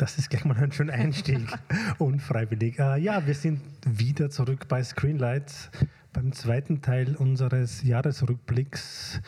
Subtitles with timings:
[0.00, 1.46] Das ist gleich mal ein schöner Einstieg.
[1.98, 2.78] Unfreiwillig.
[2.78, 5.70] Äh, ja, wir sind wieder zurück bei Screenlights
[6.14, 9.20] beim zweiten Teil unseres Jahresrückblicks,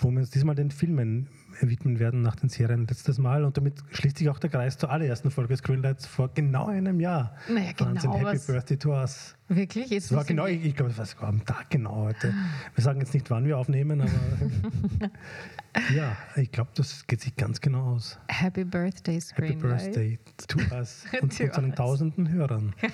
[0.00, 1.28] wo wir uns diesmal den Filmen
[1.60, 3.44] widmen werden nach den Serien letztes Mal.
[3.44, 7.36] Und damit schließt sich auch der Kreis zur allerersten Folge Screenlights vor genau einem Jahr.
[7.48, 8.24] Naja, Wahnsinn, genau.
[8.26, 9.36] Happy was- Birthday to us.
[9.48, 9.92] Wirklich?
[9.92, 12.34] Es war genau, ich, ich glaube, es war am Tag genau heute.
[12.74, 14.10] Wir sagen jetzt nicht, wann wir aufnehmen, aber
[15.94, 18.18] ja, ich glaube, das geht sich ganz genau aus.
[18.28, 19.58] Happy Birthday Happy Screen.
[19.58, 20.18] Birthday
[20.48, 21.74] to us und To unseren us.
[21.76, 22.74] tausenden Hörern.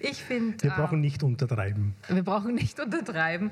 [0.00, 1.94] Ich finde, Wir brauchen nicht untertreiben.
[2.08, 3.50] wir brauchen nicht untertreiben.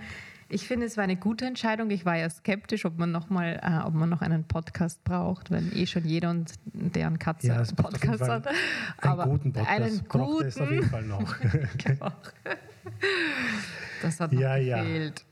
[0.49, 1.91] Ich finde, es war eine gute Entscheidung.
[1.91, 5.51] Ich war ja skeptisch, ob man noch mal, äh, ob man noch einen Podcast braucht,
[5.51, 8.47] wenn eh schon jeder und deren Katze Ja, einen Podcast hat.
[8.47, 8.57] Einen
[8.99, 10.91] Aber guten Podcast einen braucht es auf jeden guten.
[10.91, 11.37] Fall noch.
[11.85, 12.13] Genau.
[14.03, 14.79] Das hat noch Ja, ja.
[14.83, 15.25] gefehlt.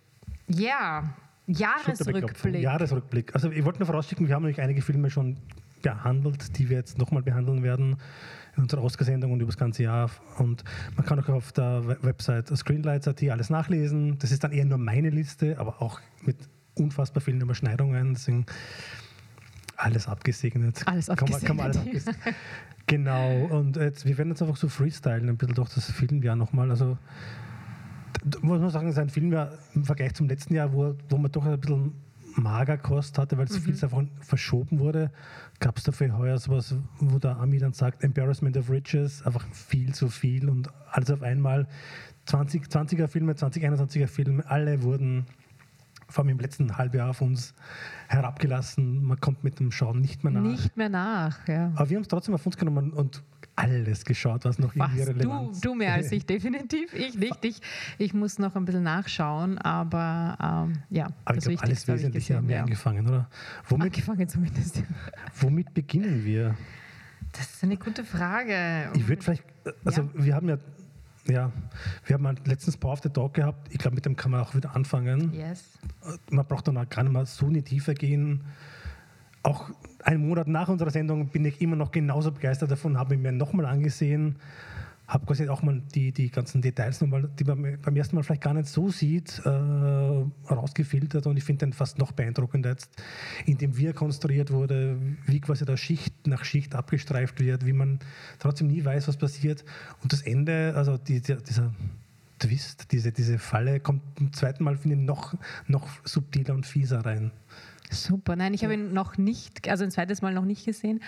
[0.48, 2.62] Ja, Schulterbeklopfung, Jahresrückblick.
[2.62, 3.34] Jahresrückblick.
[3.34, 5.36] Also ich wollte nur vorausschicken, wir haben nämlich einige Filme schon
[5.82, 7.96] behandelt, die wir jetzt nochmal behandeln werden
[8.56, 10.10] in unserer Oscarsendung und über das ganze Jahr.
[10.38, 10.62] Und
[10.96, 14.18] man kann auch auf der We- Website screenlights.at alles nachlesen.
[14.18, 16.36] Das ist dann eher nur meine Liste, aber auch mit
[16.74, 18.14] unfassbar vielen Überschneidungen.
[18.14, 18.46] Deswegen
[19.76, 20.82] alles abgesegnet.
[20.86, 22.08] Alles Kann man, kann man alles abgesegnet.
[22.16, 22.36] abgesegnet.
[22.88, 26.68] Genau, und jetzt, wir werden jetzt einfach so freestylen, ein bisschen durch das Filmjahr nochmal.
[26.68, 26.98] Also
[28.40, 31.30] muss man sagen, es ist ein Filmjahr im Vergleich zum letzten Jahr, wo, wo man
[31.32, 31.92] doch ein bisschen
[32.36, 33.62] Magerkost hatte, weil es Mhm.
[33.64, 35.10] vieles einfach verschoben wurde.
[35.60, 39.94] Gab es dafür heuer sowas, wo der Ami dann sagt, Embarrassment of Riches, einfach viel
[39.94, 41.66] zu viel und alles auf einmal.
[42.26, 45.26] 20, 20er Filme, 2021er Filme, alle wurden
[46.08, 47.54] vor allem im letzten Halbjahr auf uns
[48.08, 49.02] herabgelassen.
[49.02, 50.42] Man kommt mit dem Schauen nicht mehr nach.
[50.42, 51.48] Nicht mehr nach.
[51.48, 51.72] Ja.
[51.74, 53.22] Aber wir haben es trotzdem auf uns genommen und
[53.56, 55.64] alles geschaut, was noch irgendwie Du, relevant ist.
[55.64, 56.92] du mehr als ich, definitiv.
[56.94, 57.44] Ich nicht.
[57.44, 57.60] Ich,
[57.98, 60.36] ich muss noch ein bisschen nachschauen, aber
[60.70, 62.62] ähm, ja, Aber ich glaube, alles Wesentliche haben wir Ja.
[62.62, 63.28] angefangen, oder?
[63.68, 64.82] Womit, Angefangen zumindest.
[65.40, 66.56] womit beginnen wir?
[67.32, 68.90] Das ist eine gute Frage.
[68.94, 69.44] Ich würde vielleicht,
[69.84, 70.08] also Ja.
[70.14, 70.58] wir haben ja,
[71.28, 71.52] ja,
[72.06, 73.68] wir haben letztens Power of the Dog gehabt.
[73.70, 75.32] Ich glaube, mit dem kann man auch wieder anfangen.
[75.32, 75.64] Yes.
[76.30, 78.42] Man braucht dann auch gar nicht mal so in die Tiefe gehen.
[79.44, 79.70] Auch
[80.02, 83.32] einen Monat nach unserer Sendung bin ich immer noch genauso begeistert davon, habe ich mir
[83.32, 84.36] nochmal angesehen,
[85.06, 88.42] habe quasi auch mal die, die ganzen Details nochmal, die man beim ersten Mal vielleicht
[88.42, 92.90] gar nicht so sieht, äh, rausgefiltert und ich finde den fast noch beeindruckender jetzt,
[93.44, 94.96] indem wie er konstruiert wurde,
[95.26, 97.98] wie quasi da Schicht nach Schicht abgestreift wird, wie man
[98.38, 99.64] trotzdem nie weiß, was passiert
[100.02, 101.72] und das Ende, also die, die, dieser
[102.38, 105.34] Twist, diese, diese Falle kommt zum zweiten Mal, finde ich, noch,
[105.68, 107.30] noch subtiler und fieser rein.
[107.92, 108.36] Super.
[108.36, 111.00] Nein, ich habe ihn noch nicht, also ein zweites Mal noch nicht gesehen.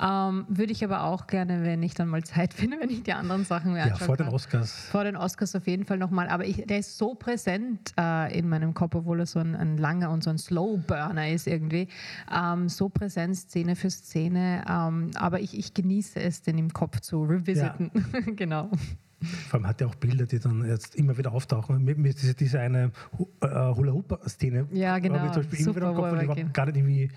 [0.00, 3.12] Ähm, würde ich aber auch gerne, wenn ich dann mal Zeit finde, wenn ich die
[3.12, 4.34] anderen Sachen mir Ja, vor den kann.
[4.34, 4.86] Oscars.
[4.90, 6.28] Vor den Oscars auf jeden Fall nochmal.
[6.28, 9.76] Aber ich, der ist so präsent äh, in meinem Kopf, obwohl er so ein, ein
[9.76, 11.88] langer und so ein Slow-Burner ist irgendwie.
[12.34, 14.64] Ähm, so präsent Szene für Szene.
[14.68, 17.90] Ähm, aber ich, ich genieße es, den im Kopf zu revisiten.
[18.36, 18.70] genau.
[19.48, 21.84] Vor allem hat er auch Bilder, die dann jetzt immer wieder auftauchen.
[21.84, 22.90] Mir, mir diese, diese eine
[23.40, 24.66] äh, Hula-Hoop-Szene.
[24.72, 25.26] Ja, genau.
[25.26, 27.10] ich zum Beispiel immer wieder im Super, Kopf, er ich gar nicht irgendwie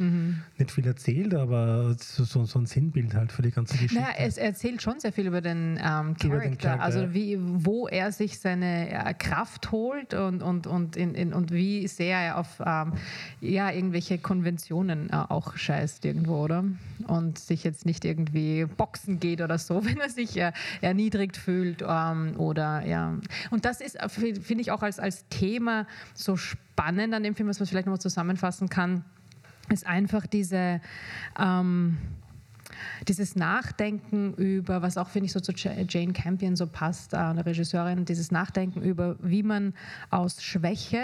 [0.57, 3.95] nicht viel erzählt, aber so, so, so ein Sinnbild halt für die ganze Geschichte.
[3.95, 7.38] Naja, es erzählt schon sehr viel über den ähm, Charakter, Über den Charakter, also wie,
[7.39, 12.17] wo er sich seine äh, Kraft holt und, und, und, in, in, und wie sehr
[12.19, 12.93] er auf ähm,
[13.41, 16.63] ja, irgendwelche Konventionen äh, auch scheißt irgendwo, oder?
[17.07, 20.51] Und sich jetzt nicht irgendwie boxen geht oder so, wenn er sich äh,
[20.81, 23.17] erniedrigt fühlt ähm, oder ja.
[23.50, 27.50] Und das ist, äh, finde ich, auch als, als Thema so spannend an dem Film,
[27.50, 29.03] was man vielleicht noch mal zusammenfassen kann,
[29.69, 30.81] ist einfach diese
[31.39, 31.97] ähm,
[33.07, 37.17] dieses Nachdenken über, was auch finde ich so zu Ja- Jane Campion so passt, äh,
[37.17, 39.73] eine Regisseurin, dieses Nachdenken über, wie man
[40.09, 41.03] aus Schwäche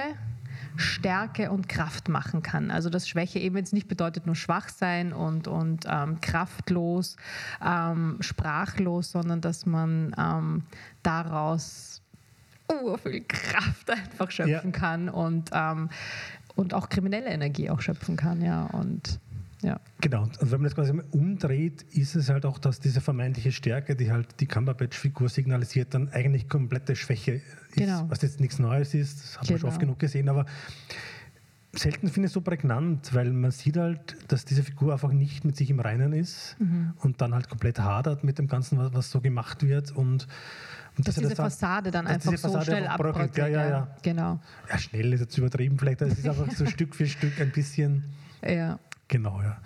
[0.75, 2.71] Stärke und Kraft machen kann.
[2.71, 7.15] Also dass Schwäche eben jetzt nicht bedeutet nur schwach sein und, und ähm, kraftlos,
[7.65, 10.63] ähm, sprachlos, sondern dass man ähm,
[11.03, 12.01] daraus
[13.03, 14.79] viel Kraft einfach schöpfen Ja.
[14.79, 15.89] kann und, ähm,
[16.56, 18.41] und auch kriminelle Energie auch schöpfen kann.
[18.41, 19.19] Ja, und
[19.62, 19.80] ja.
[20.02, 23.96] Genau, und wenn man das quasi umdreht, ist es halt auch, dass diese vermeintliche Stärke,
[23.96, 27.44] die halt die Cumberbatch-Figur signalisiert, dann eigentlich komplette Schwäche ist,
[27.75, 28.06] Genau.
[28.10, 29.68] was jetzt nichts Neues ist, das hat man schon Genau.
[29.69, 30.46] oft genug gesehen, aber
[31.74, 35.46] selten finde ich es so prägnant, weil man sieht halt, dass diese Figur einfach nicht
[35.46, 36.94] mit sich im Reinen ist Mhm.
[37.00, 40.28] und dann halt komplett hadert mit dem Ganzen, was, was so gemacht wird und,
[40.98, 43.38] und Dass er diese das Fassade dann dass einfach diese so Fassade schnell abbröckelt.
[43.38, 43.96] Ja, ja, ja.
[44.04, 44.40] Genau.
[44.69, 48.04] ja, schnell ist jetzt übertrieben vielleicht, es ist einfach so Stück für Stück ein bisschen
[48.46, 48.78] Ja.
[49.12, 49.58] Genau, ja.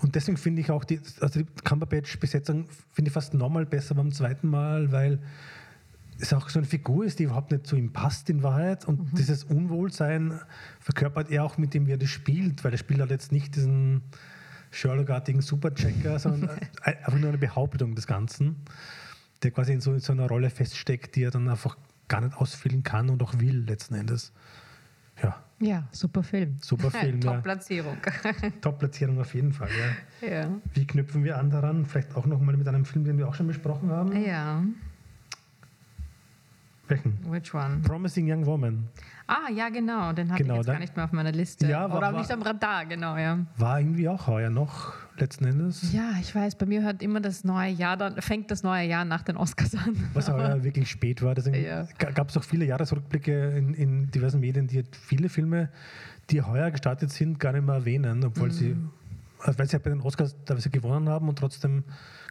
[0.00, 4.12] Und deswegen finde ich auch die, also die Cumberbatch-Besetzung finde ich fast nochmal besser beim
[4.12, 5.20] zweiten Mal, weil
[6.18, 8.84] es auch so eine Figur ist, die überhaupt nicht zu ihm passt in Wahrheit.
[8.84, 9.16] Und Mhm.
[9.16, 10.38] dieses Unwohlsein
[10.80, 13.56] verkörpert er auch mit dem, wie er das spielt, weil er spielt halt jetzt nicht
[13.56, 14.02] diesen
[14.70, 16.50] Sherlock-artigen Superchecker, sondern
[16.82, 18.56] einfach nur eine Behauptung des Ganzen,
[19.42, 21.78] der quasi in so, in so einer Rolle feststeckt, die er dann einfach
[22.08, 24.32] gar nicht ausfüllen kann und auch will letzten Endes.
[25.22, 25.42] Ja.
[25.64, 26.56] Ja, super Film.
[26.60, 27.32] Super Film, ja.
[27.32, 27.96] Top-Platzierung.
[28.60, 29.68] Top-Platzierung auf jeden Fall,
[30.20, 30.28] ja.
[30.28, 30.48] ja.
[30.74, 31.86] Wie knüpfen wir an daran?
[31.86, 34.24] Vielleicht auch nochmal mit einem Film, den wir auch schon besprochen haben.
[34.24, 34.62] Ja.
[36.88, 37.18] Welchen?
[37.30, 37.80] Which one?
[37.82, 38.88] Promising Young Woman.
[39.26, 40.12] Ah, ja, genau.
[40.12, 41.66] Den hatte Genau, ich jetzt gar nicht mehr auf meiner Liste.
[41.66, 43.38] Ja, war- Oder war- nicht am Radar, genau, ja.
[43.56, 45.94] War irgendwie auch heuer noch, letzten Endes.
[45.94, 49.06] Ja, ich weiß, bei mir hört immer das neue Jahr, dann fängt das neue Jahr
[49.06, 49.96] nach den Oscars an.
[50.12, 51.34] Was heuer wirklich spät war.
[51.34, 51.84] Deswegen Ja.
[51.96, 55.70] gab es auch viele Jahresrückblicke in, in diversen Medien, die viele Filme,
[56.28, 58.76] die heuer gestartet sind, gar nicht mehr erwähnen, obwohl sie,
[59.40, 61.84] also weil sie halt bei den Oscars teilweise gewonnen haben und trotzdem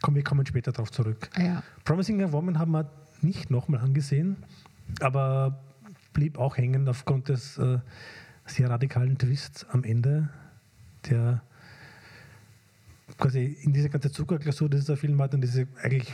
[0.04, 1.28] kommen wir kommen später darauf zurück.
[1.40, 1.64] Ja.
[1.86, 2.86] Promising Young Woman haben wir
[3.24, 4.38] nicht nochmal angesehen,
[5.00, 5.60] aber
[6.14, 7.80] blieb auch hängen aufgrund des äh,
[8.46, 10.30] sehr radikalen Twists am Ende,
[11.10, 11.42] der
[13.18, 16.12] quasi in diese ganze Zuckerglasur, die dieser Film hat, und diese eigentlich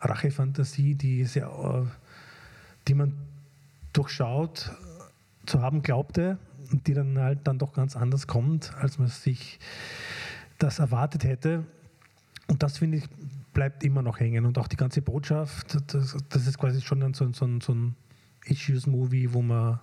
[0.00, 1.86] Rachefantasie, die, sehr, äh,
[2.86, 3.14] die man
[3.92, 4.72] durchschaut
[5.46, 6.38] zu haben glaubte
[6.70, 9.58] und die dann halt dann doch ganz anders kommt, als man sich
[10.58, 11.64] das erwartet hätte.
[12.48, 13.04] Und das finde ich
[13.54, 14.46] bleibt immer noch hängen.
[14.46, 17.60] Und auch die ganze Botschaft, das, das ist quasi schon ein, so, ein- so, ein-
[17.60, 17.96] so ein
[18.44, 19.80] Issues-Movie, wo man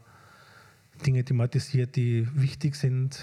[1.06, 3.20] Dinge thematisiert, die wichtig sind.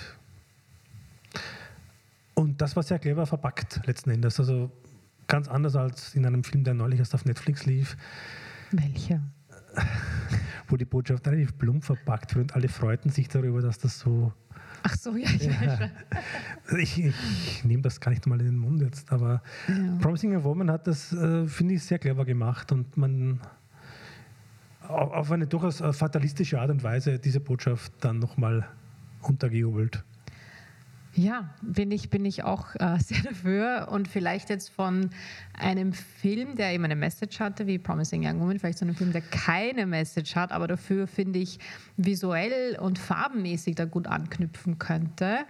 [2.35, 4.39] Und das war sehr clever verpackt letzten Endes.
[4.39, 4.71] Also
[5.27, 7.97] ganz anders als in einem Film, der neulich erst auf Netflix lief,
[8.73, 9.21] Welcher?
[10.69, 14.33] wo die Botschaft relativ plump verpackt wird und alle freuten sich darüber, dass das so
[14.85, 16.79] Ach so, ja, ich weiß schon.
[16.79, 19.75] Ich, ich, nehme das gar nicht mal in den Mund jetzt, aber Ja.
[20.01, 23.41] Promising Young Woman hat das, äh, finde ich, sehr clever gemacht und man
[24.89, 28.67] au- auf eine durchaus äh, fatalistische Art und Weise diese Botschaft dann nochmal
[29.23, 30.03] untergejubelt.
[31.15, 33.89] Ja, bin ich, bin ich auch äh, sehr dafür.
[33.91, 35.11] Und vielleicht jetzt von
[35.53, 39.13] einem Film, der eben eine Message hatte, wie Promising Young Woman, vielleicht zu einem Film,
[39.13, 41.59] der keine Message hat, aber dafür, finde ich,
[41.97, 45.41] visuell und farbenmäßig da gut anknüpfen könnte.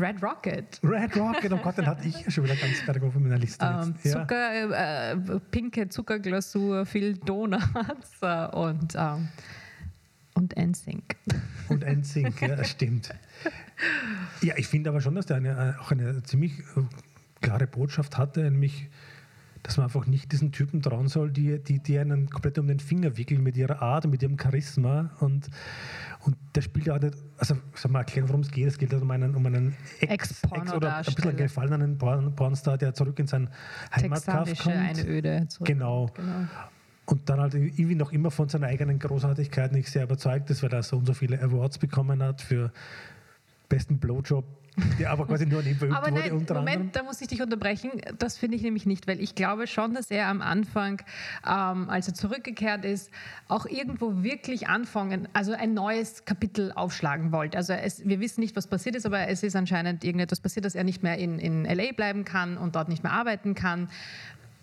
[0.00, 0.80] Red Rocket.
[0.82, 3.64] Red Rocket, oh Gott, den hatte ich schon wieder ganz weit auf meiner Liste.
[3.64, 3.94] Ähm.
[4.02, 4.12] Ja.
[4.12, 9.28] Zucker, äh, pinke Zuckerglasur, viel Donuts äh, und, ähm,
[10.34, 11.16] und NSYNC.
[11.68, 13.10] Und Sink, ja, stimmt.
[14.42, 16.82] Ja, ich finde aber schon, dass der eine, auch eine ziemlich äh,
[17.40, 18.88] klare Botschaft hatte, nämlich,
[19.62, 22.80] dass man einfach nicht diesen Typen trauen soll, die, die, die einen komplett um den
[22.80, 25.10] Finger wickeln mit ihrer Art und mit ihrem Charisma.
[25.20, 25.48] Und,
[26.20, 28.68] und der spielt ja auch nicht, also soll mal erklären, worum es geht.
[28.68, 32.78] Es geht halt um einen, um einen Ex, Ex oder ein bisschen gefallenen Porn, Pornstar,
[32.78, 33.48] der zurück in sein
[33.96, 34.76] Texanische kommt.
[34.76, 35.46] Einöde.
[35.48, 35.66] zurück.
[35.66, 36.10] Genau.
[36.14, 36.48] genau.
[37.06, 40.72] Und dann halt irgendwie noch immer von seiner eigenen Großartigkeit nicht sehr überzeugt ist, weil
[40.72, 42.72] er so und so viele Awards bekommen hat für
[43.74, 44.44] besten Blowjob,
[45.00, 46.92] der aber quasi nur an ihm verübt Aber wurde, nein, unter Moment, anderem.
[46.92, 47.90] da muss ich dich unterbrechen.
[48.18, 51.02] Das finde ich nämlich nicht, weil ich glaube schon, dass er am Anfang,
[51.44, 53.10] ähm, als er zurückgekehrt ist,
[53.48, 57.56] auch irgendwo wirklich anfangen, also ein neues Kapitel aufschlagen wollte.
[57.58, 60.76] Also es, wir wissen nicht, was passiert ist, aber es ist anscheinend irgendetwas passiert, dass
[60.76, 63.88] er nicht mehr in, in LA bleiben kann und dort nicht mehr arbeiten kann.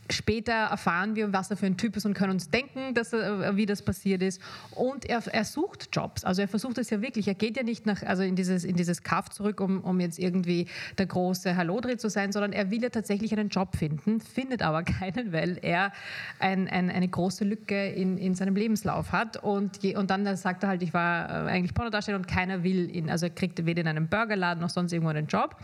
[0.09, 3.55] Später erfahren wir, was er für ein Typ ist und können uns denken, dass er,
[3.55, 4.41] wie das passiert ist.
[4.71, 6.25] Und er, er sucht Jobs.
[6.25, 7.27] Also er versucht es ja wirklich.
[7.27, 10.19] Er geht ja nicht nach, also in dieses, in dieses Kaff zurück, um, um jetzt
[10.19, 10.67] irgendwie
[10.97, 14.83] der große Hallodri zu sein, sondern er will ja tatsächlich einen Job finden, findet aber
[14.83, 15.91] keinen, weil er
[16.39, 19.37] ein, ein, eine große Lücke in, in seinem Lebenslauf hat.
[19.37, 22.93] Und, je, und dann sagt er halt, ich war äh, eigentlich Pornodarsteller und keiner will
[22.93, 23.09] ihn.
[23.09, 25.55] Also er kriegt weder in einem Burgerladen noch sonst irgendwo einen Job.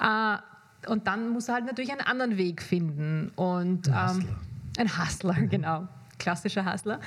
[0.00, 0.36] Äh,
[0.86, 3.30] und dann muss er halt natürlich einen anderen Weg finden.
[3.36, 4.28] Und, Ein Hustler.
[4.28, 4.36] Ähm,
[4.78, 5.88] ein Hustler, genau.
[6.18, 7.00] Klassischer Hustler.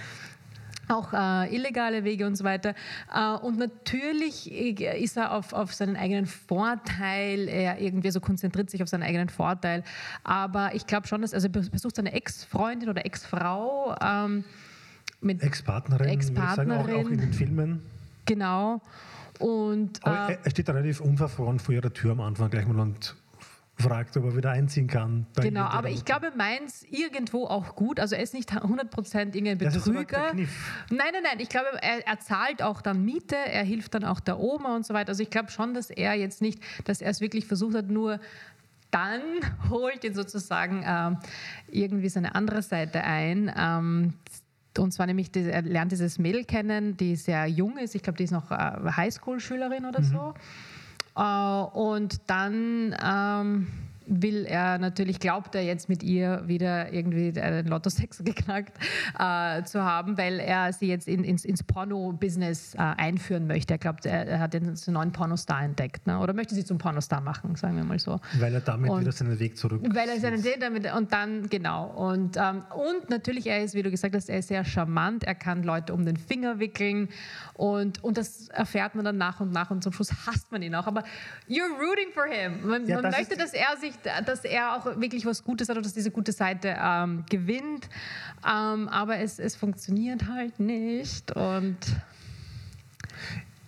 [0.88, 2.76] Auch äh, illegale Wege und so weiter.
[3.12, 8.70] Äh, und natürlich äh, ist er auf, auf seinen eigenen Vorteil, er irgendwie so konzentriert
[8.70, 9.84] sich auf seinen eigenen Vorteil.
[10.24, 14.44] Aber ich glaube schon, dass also er besucht seine Ex-Freundin oder Ex-Frau ähm,
[15.22, 17.06] mit Ex-Partnerin, ich sagen, auch, Ex-Partnerin.
[17.06, 17.82] auch in den Filmen.
[18.26, 18.80] genau.
[19.40, 22.68] Und Aber äh, er- er steht da relativ unverfroren vor ihrer Tür am Anfang gleich
[22.68, 23.16] mal und
[23.78, 25.26] fragt, ob er wieder einziehen kann.
[25.36, 28.00] Genau, aber ich glaube, meins irgendwo auch gut.
[28.00, 30.32] Also er ist nicht 100% irgendein Betrüger.
[30.32, 30.86] Kniff.
[30.90, 31.40] Nein, nein, nein.
[31.40, 34.86] Ich glaube, er, er zahlt auch dann Miete, er hilft dann auch der Oma und
[34.86, 35.10] so weiter.
[35.10, 38.20] Also ich glaube schon, dass er jetzt nicht, dass er es wirklich versucht hat, nur
[38.92, 39.22] dann
[39.70, 41.18] holt ihn sozusagen ähm,
[41.70, 43.52] irgendwie seine andere Seite ein.
[43.58, 44.14] Ähm,
[44.78, 47.96] und zwar nämlich, er lernt dieses Mädel kennen, die sehr jung ist.
[47.96, 50.34] Ich glaube, die ist noch äh, Highschool-Schülerin oder so.
[51.16, 53.68] Äh, und dann ähm,
[54.08, 58.78] will er natürlich, glaubt er jetzt mit ihr wieder irgendwie einen Lotto-Sex geknackt
[59.18, 63.74] äh, zu haben, weil er sie jetzt in, ins, ins Porno-Business äh, einführen möchte.
[63.74, 66.20] Er glaubt, er, er hat den neuen Pornostar entdeckt ne?
[66.20, 68.20] oder möchte sie zum Pornostar machen, sagen wir mal so.
[68.40, 69.82] Weil er damit und, wieder seinen Weg zurück.
[69.94, 73.84] Weil er seinen Weg damit und dann genau und ähm, und natürlich er ist, wie
[73.84, 75.24] du gesagt hast, er ist sehr charmant.
[75.24, 77.10] Er kann Leute um den Finger wickeln
[77.54, 80.76] und und das erfährt man dann nach und nach und zum Schluss hasst man ihn
[80.76, 80.88] auch.
[80.88, 81.04] Aber
[81.48, 82.68] you're rooting for him.
[82.68, 83.95] Man, ja, man möchte, dass er sich
[84.26, 87.90] dass er auch wirklich was Gutes hat und dass diese gute Seite ähm, gewinnt.
[88.46, 91.32] Ähm, aber es, es funktioniert halt nicht.
[91.32, 91.78] Und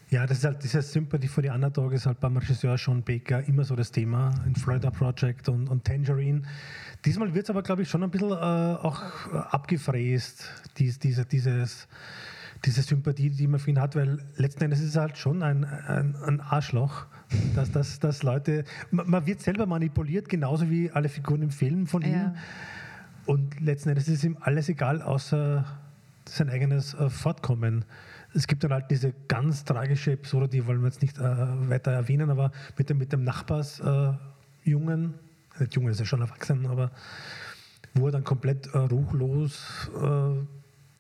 [0.10, 3.46] ja, das ist halt diese Sympathie for the Underdog ist halt beim Regisseur Sean Baker
[3.46, 6.44] immer so das Thema in Florida Project und, und Tangerine.
[7.04, 9.02] Diesmal wird es aber, glaube ich, schon ein bisschen äh, auch
[9.52, 11.90] abgefräst, dies, diese, dieses,
[12.64, 15.66] diese Sympathie, die man für ihn hat, weil letzten Endes ist es halt schon ein,
[15.66, 17.06] ein, ein Arschloch
[17.56, 22.02] dass, dass, dass Leute, man wird selber manipuliert, genauso wie alle Figuren im Film von
[22.02, 22.14] ihm.
[22.14, 22.36] Ja.
[23.26, 25.66] Und letzten Endes ist ihm alles egal, außer
[26.26, 27.86] sein eigenes äh, Fortkommen.
[28.34, 31.92] Es gibt dann halt diese ganz tragische Episode, die wollen wir jetzt nicht äh, weiter
[31.92, 35.14] erwähnen, aber mit dem, mit dem Nachbarsjungen,
[35.56, 36.92] äh, der Junge ist ja schon erwachsen, aber
[37.94, 40.46] wo er dann komplett äh, ruchlos äh,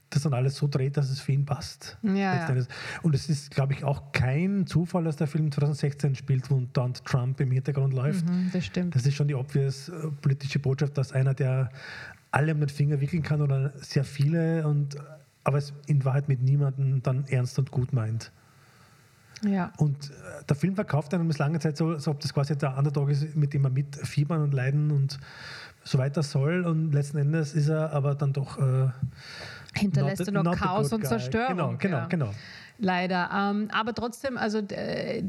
[0.09, 1.97] das dann alles so dreht, dass es für ihn passt.
[2.01, 2.55] Ja, ja.
[3.01, 7.03] Und es ist, glaube ich, auch kein Zufall, dass der Film 2016 spielt, wo Donald
[7.03, 8.25] Trump im Hintergrund läuft.
[8.25, 8.95] Mhm, das stimmt.
[8.95, 11.69] Das ist schon die obvious äh, politische Botschaft, dass einer, der
[12.31, 14.95] alle um den Finger wickeln kann oder sehr viele, und,
[15.43, 18.31] aber es in Wahrheit mit niemandem dann ernst und gut meint.
[19.43, 19.71] Ja.
[19.77, 22.77] Und äh, der Film verkauft einem bis lange Zeit so, als ob das quasi der
[22.77, 25.19] Underdog ist, mit dem man mitfiebern und leiden und
[25.83, 26.65] so weiter soll.
[26.65, 28.57] Und letzten Endes ist er aber dann doch.
[28.57, 28.89] Äh,
[29.75, 31.55] hinterlässt not, du noch Chaos und Zerstörung.
[31.55, 32.05] Genau, genau, ja.
[32.07, 32.29] genau.
[32.79, 33.29] Leider.
[33.33, 35.23] Ähm, aber trotzdem, also äh,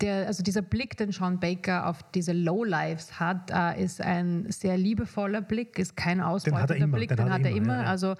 [0.00, 4.76] der, also dieser Blick, den Sean Baker auf diese Lowlives hat, äh, ist ein sehr
[4.76, 7.56] liebevoller Blick, ist kein ausbeutender Blick, den, den hat er immer.
[7.56, 7.76] immer.
[7.76, 7.88] Ja, ja.
[7.88, 8.14] Also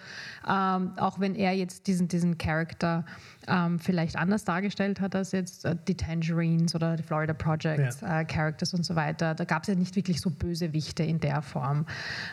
[0.49, 3.05] ähm, auch wenn er jetzt diesen, diesen Charakter
[3.49, 8.21] ähm, vielleicht anders dargestellt hat als jetzt äh, die Tangerines oder die Florida Project ja.
[8.21, 11.21] äh, Characters und so weiter, da gab es ja nicht wirklich so böse Wichte in
[11.21, 11.87] der Form.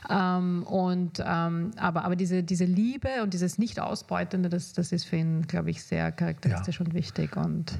[0.09, 5.17] Ähm, und, ähm, aber aber diese, diese Liebe und dieses Nicht-Ausbeutende, das, das ist für
[5.17, 7.35] ihn, glaube ich, sehr charakteristisch und wichtig.
[7.35, 7.79] Und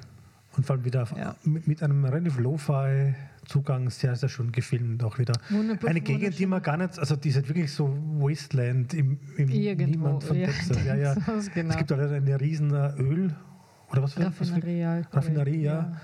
[0.58, 1.36] und vor allem wieder ja.
[1.44, 3.14] mit einem relativ Lo-Fi
[3.50, 5.34] Zugang sehr, sehr schön gefilmt auch wieder.
[5.50, 7.88] Wunderbar, Eine Gegend, die man gar nicht, also die ist halt wirklich so
[8.20, 10.86] Wasteland im, im Niemand von ja, Texas.
[10.86, 11.16] Ja, ja.
[11.16, 11.70] Genau.
[11.72, 13.36] Es gibt halt eine riesen äh, Öl
[13.92, 15.74] oder was Raffinerie, was Raffinerie, ja.
[15.74, 16.02] ja.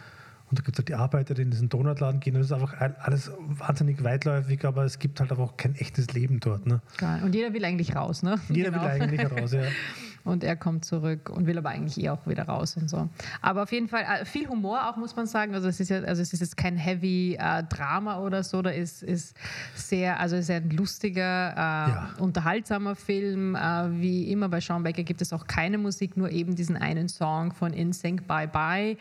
[0.50, 2.36] Und da gibt es halt die Arbeiter, die in diesen Donutladen gehen.
[2.36, 6.66] Das ist einfach alles wahnsinnig weitläufig, aber es gibt halt einfach kein echtes Leben dort.
[6.68, 6.82] Ne?
[7.24, 8.40] Und jeder will eigentlich raus, ne?
[8.50, 8.84] Jeder genau.
[8.84, 9.64] will eigentlich raus, ja.
[10.25, 13.08] und er kommt zurück und will aber eigentlich eh auch wieder raus und so.
[13.41, 15.53] Aber auf jeden Fall äh, viel Humor auch, muss man sagen.
[15.53, 18.72] Also es ist, ja, also es ist jetzt kein heavy äh, Drama oder so, da
[18.72, 19.38] ist, ist
[19.75, 22.10] sehr, also es ist ein lustiger, äh, ja.
[22.17, 23.55] unterhaltsamer Film.
[23.55, 27.08] Äh, wie immer bei Sean Becker gibt es auch keine Musik, nur eben diesen einen
[27.08, 28.98] Song von In Sync Bye Bye,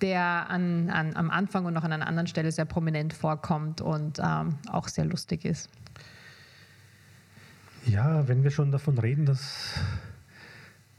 [0.00, 4.18] der an, an, am Anfang und noch an einer anderen Stelle sehr prominent vorkommt und
[4.18, 5.68] ähm, auch sehr lustig ist.
[7.84, 9.74] Ja, wenn wir schon davon reden, dass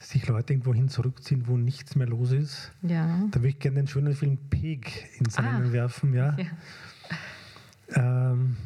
[0.03, 2.71] sich Leute irgendwo hin zurückziehen, wo nichts mehr los ist.
[2.81, 3.21] Ja.
[3.31, 5.71] Da würde ich gerne den schönen Film Pig ins Rennen ah.
[5.71, 6.13] werfen.
[6.13, 6.35] Ja.
[6.37, 6.45] ja.
[7.95, 8.57] Ähm,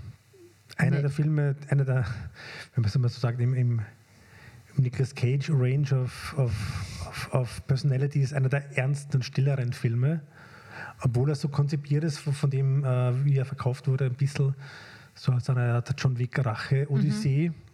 [0.77, 1.01] einer nee.
[1.01, 2.06] der Filme, einer der,
[2.74, 3.82] wenn man es mal so sagt, im, im,
[4.75, 9.74] im Nicolas Cage Range of, of, of, of Personality ist einer der ernsten und stilleren
[9.74, 10.22] Filme.
[11.01, 14.56] Obwohl er so konzipiert ist, von, von dem, äh, wie er verkauft wurde, ein bisschen
[15.13, 17.50] so als eine John Wick Rache Odyssee.
[17.50, 17.66] Mhm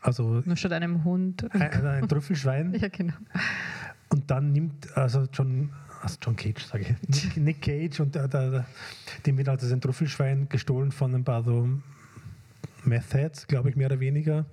[0.00, 1.46] also Nur statt einem Hund.
[1.54, 2.74] Ein, ein Trüffelschwein.
[2.74, 3.14] ja, genau.
[4.08, 5.70] Und dann nimmt also John,
[6.02, 8.66] also John Cage, sage ich, Nick, Nick, Cage und der, der,
[9.24, 11.68] dem wird also ein Trüffelschwein gestohlen von ein paar so
[12.84, 14.46] Methods, glaube ich, mehr oder weniger.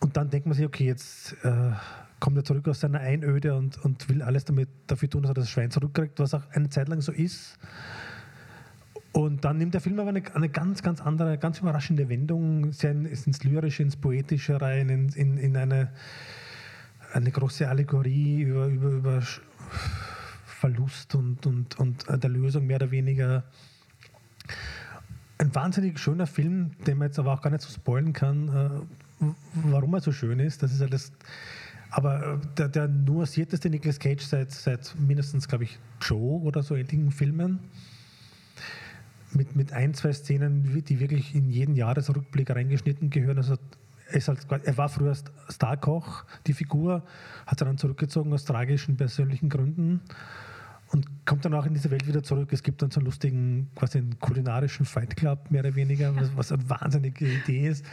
[0.00, 1.72] Und dann denkt man sich, okay, jetzt äh,
[2.20, 5.34] kommt er zurück aus seiner Einöde und, und will alles damit dafür tun, dass er
[5.34, 7.58] das Schwein zurückkriegt, was auch eine Zeit lang so ist.
[9.18, 12.92] Und dann nimmt der Film aber eine, eine ganz, ganz andere, ganz überraschende Wendung, sehr
[12.92, 15.90] ins Lyrische, ins Poetische rein, in, in, in eine,
[17.12, 19.22] eine große Allegorie über, über, über
[20.44, 23.42] Verlust und, und, und der Lösung mehr oder weniger.
[25.38, 28.86] Ein wahnsinnig schöner Film, den man jetzt aber auch gar nicht so spoilen kann,
[29.20, 29.26] äh,
[29.64, 30.62] warum er so schön ist.
[30.62, 31.10] Das ist alles.
[31.90, 36.76] Aber äh, der, der nuancierteste Nicolas Cage seit, seit mindestens, glaube ich, Joe oder so
[36.76, 37.58] ähnlichen Filmen
[39.32, 43.38] mit, mit ein, zwei Szenen, die wirklich in jeden Jahresrückblick reingeschnitten gehören.
[43.38, 43.56] Also
[44.10, 45.14] er, halt, er war früher
[45.48, 47.02] Starkoch, die Figur,
[47.46, 50.00] hat er dann zurückgezogen aus tragischen persönlichen Gründen
[50.90, 52.52] und kommt dann auch in diese Welt wieder zurück.
[52.52, 56.34] Es gibt dann so einen lustigen, quasi einen kulinarischen Fight Club, mehr oder weniger, was,
[56.36, 57.84] was eine wahnsinnige Idee ist.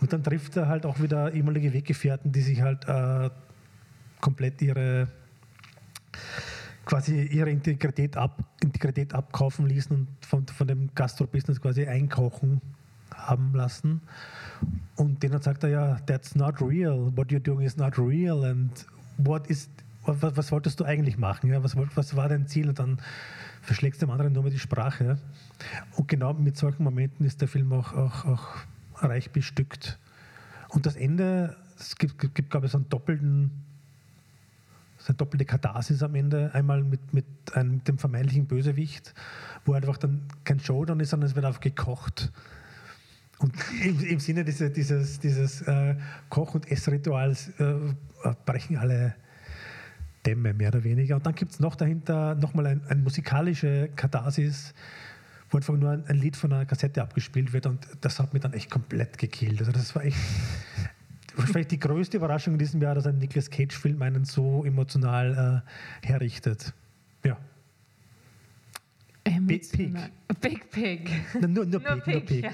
[0.00, 3.30] Und dann trifft er halt auch wieder ehemalige Weggefährten, die sich halt äh,
[4.20, 5.08] komplett ihre
[6.84, 12.60] quasi ihre Integrität, ab, Integrität abkaufen ließen und von, von dem Gastro-Business quasi einkochen
[13.14, 14.00] haben lassen.
[14.96, 18.86] Und denen sagt er ja, that's not real, what you're doing is not real and
[19.18, 19.68] what is
[20.04, 21.48] was, was, wolltest du eigentlich machen?
[21.50, 21.62] Ja?
[21.62, 22.68] Was, was war dein Ziel?
[22.68, 22.98] Und dann
[23.60, 25.18] verschlägst du dem anderen nur mal die Sprache.
[25.96, 28.48] Und genau mit solchen Momenten ist der Film auch, auch, auch
[28.96, 29.98] reich bestückt.
[30.68, 33.50] Und das Ende, es gibt, gibt glaube ich, so einen doppelten,
[35.02, 36.54] so eine doppelte Katharsis am Ende.
[36.54, 39.14] Einmal mit, mit, einem, mit dem vermeintlichen Bösewicht,
[39.64, 42.32] wo einfach dann kein Showdown ist, sondern es wird einfach gekocht.
[43.38, 43.52] Und
[43.84, 45.96] im, im Sinne dieses, dieses, dieses äh,
[46.28, 47.74] Koch- und Essrituals äh,
[48.46, 49.16] brechen alle
[50.24, 51.16] Dämme, mehr oder weniger.
[51.16, 54.72] Und dann gibt es noch dahinter nochmal ein, eine musikalische Katharsis,
[55.50, 58.42] wo einfach nur ein, ein, Lied von einer Kassette abgespielt wird und das hat mich
[58.42, 59.58] dann echt komplett gekillt.
[59.58, 60.16] Also das war echt
[61.36, 65.62] vielleicht die größte Überraschung in diesem Jahr, dass ein Nicolas Cage-Film einen so emotional
[66.02, 66.72] äh, herrichtet.
[67.24, 67.38] Ja.
[69.40, 69.94] Big Pig.
[70.40, 71.10] Big Pig.
[71.40, 72.42] nur, nur, nur, Pig, Pig, nur Pig.
[72.44, 72.50] Ja.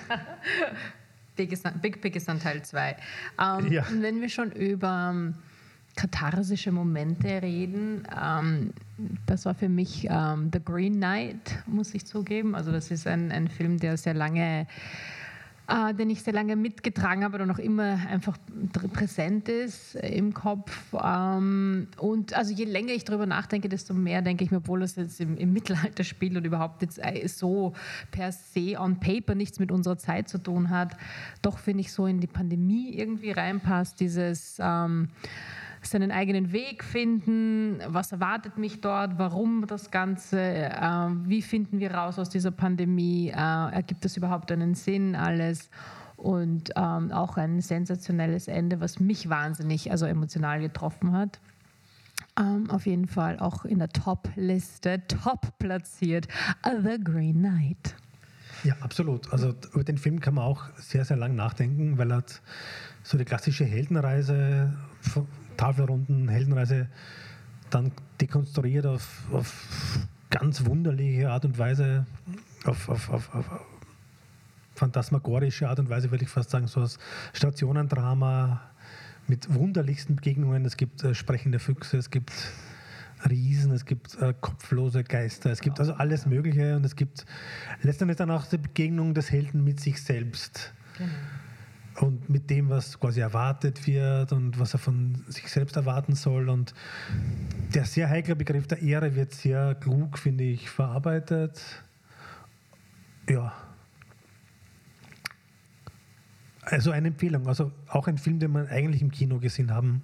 [1.36, 2.96] Big, ist, Big Pig ist dann Teil 2.
[3.40, 3.86] Ähm, ja.
[4.00, 5.32] Wenn wir schon über
[5.98, 8.06] katharsische Momente reden.
[8.16, 8.72] Ähm,
[9.26, 12.54] das war für mich ähm, The Green Knight, muss ich zugeben.
[12.54, 14.68] Also das ist ein, ein Film, der sehr lange
[15.68, 18.38] äh, den ich sehr lange mitgetragen habe und noch immer einfach
[18.92, 20.94] präsent ist im Kopf.
[21.02, 24.96] Ähm, und also je länger ich darüber nachdenke, desto mehr denke ich mir, obwohl das
[24.96, 27.74] jetzt im, im Mittelalter spielt und überhaupt jetzt äh, so
[28.10, 30.96] per se on paper nichts mit unserer Zeit zu tun hat,
[31.42, 35.10] doch finde ich so in die Pandemie irgendwie reinpasst, dieses ähm,
[35.82, 41.92] seinen eigenen Weg finden, was erwartet mich dort, warum das Ganze, äh, wie finden wir
[41.94, 45.70] raus aus dieser Pandemie, äh, ergibt das überhaupt einen Sinn, alles
[46.16, 51.38] und ähm, auch ein sensationelles Ende, was mich wahnsinnig, also emotional getroffen hat.
[52.38, 56.26] Ähm, auf jeden Fall auch in der Top-Liste, top platziert,
[56.64, 57.94] The Green Knight.
[58.64, 59.32] Ja, absolut.
[59.32, 62.24] Also über den Film kann man auch sehr, sehr lang nachdenken, weil er
[63.04, 64.76] so die klassische Heldenreise
[65.58, 66.88] Tafelrunden, Heldenreise
[67.68, 69.98] dann dekonstruiert auf, auf
[70.30, 72.06] ganz wunderliche Art und Weise,
[72.64, 73.46] auf, auf, auf, auf
[74.74, 76.98] phantasmagorische Art und Weise, würde ich fast sagen, so als
[77.34, 78.62] Stationendrama
[79.26, 80.64] mit wunderlichsten Begegnungen.
[80.64, 82.32] Es gibt äh, sprechende Füchse, es gibt
[83.28, 87.26] Riesen, es gibt äh, kopflose Geister, es gibt also alles Mögliche und es gibt
[87.82, 90.72] letztendlich dann auch die Begegnung des Helden mit sich selbst.
[90.96, 91.10] Genau
[92.00, 96.48] und mit dem, was quasi erwartet wird und was er von sich selbst erwarten soll.
[96.48, 96.74] Und
[97.74, 101.82] der sehr heikle Begriff der Ehre wird sehr klug, finde ich, verarbeitet.
[103.28, 103.52] Ja.
[106.62, 110.02] Also eine Empfehlung, also auch ein Film, den man eigentlich im Kino gesehen haben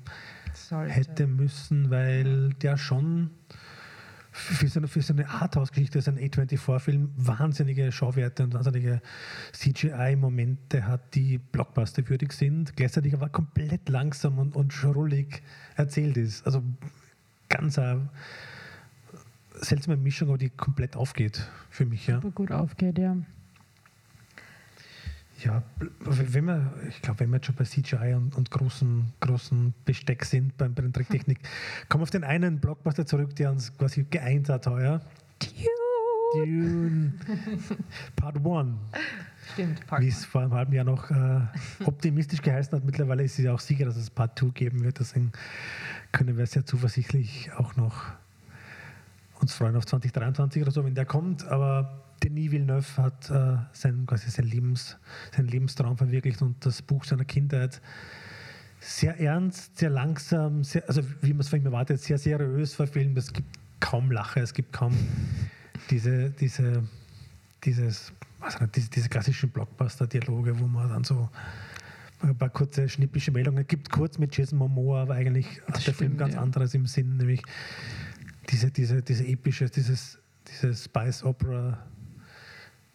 [0.55, 0.93] Sollte.
[0.93, 3.31] hätte müssen, weil der schon
[4.37, 9.01] für so eine, für so eine Arthouse-Geschichte, ist ein A24-Film, wahnsinnige Schauwerte und wahnsinnige
[9.53, 15.43] CGI-Momente hat, die blockbusterwürdig sind, gleichzeitig aber komplett langsam und, und schrullig
[15.77, 16.45] erzählt ist.
[16.45, 16.65] Also
[17.49, 18.09] ganz eine
[19.55, 22.09] seltsame Mischung, aber die komplett aufgeht für mich.
[22.09, 22.17] Ja.
[22.17, 23.17] Super gut aufgeht, ja.
[25.45, 25.63] Ja,
[26.01, 30.25] wenn wir, ich glaube, wenn wir jetzt schon bei CGI und, und großen, großen Besteck
[30.25, 31.39] sind bei, bei der Tricktechnik,
[31.89, 35.03] kommen wir auf den einen Blockbuster zurück, der uns quasi geeint hat heuer.
[35.41, 37.13] Dune.
[37.13, 37.13] Dune.
[38.17, 38.69] Part 1.
[39.53, 41.41] Stimmt, Part Wie es vor einem halben Jahr noch äh,
[41.85, 42.85] optimistisch geheißen hat.
[42.85, 44.99] Mittlerweile ist es ja auch sicher, dass es Part 2 geben wird.
[44.99, 45.33] Deswegen
[46.13, 48.07] können wir sehr zuversichtlich auch noch
[49.41, 51.45] uns freuen auf 2023 oder so, wenn der kommt.
[51.47, 54.97] Aber Denis Villeneuve hat äh, sein, quasi sein, Lebens,
[55.35, 57.81] sein Lebenstraum verwirklicht und das Buch seiner Kindheit
[58.81, 63.17] sehr ernst, sehr langsam, sehr, also wie man es von ihm erwartet, sehr seriös verfilmt.
[63.17, 63.49] Es gibt
[63.81, 64.95] kaum Lache, es gibt kaum
[65.91, 66.85] diese, diese,
[67.65, 71.31] dieses, was nicht, diese, diese klassischen Blockbuster-Dialoge, wo man dann so
[72.21, 75.81] ein paar kurze schnippische Meldungen gibt, kurz mit Jason Momoa, aber eigentlich das hat der
[75.81, 76.41] stimmt, Film ganz ja.
[76.41, 77.43] anderes im Sinn, nämlich
[78.51, 81.79] diese, diese, diese epische, dieses, dieses Spice Opera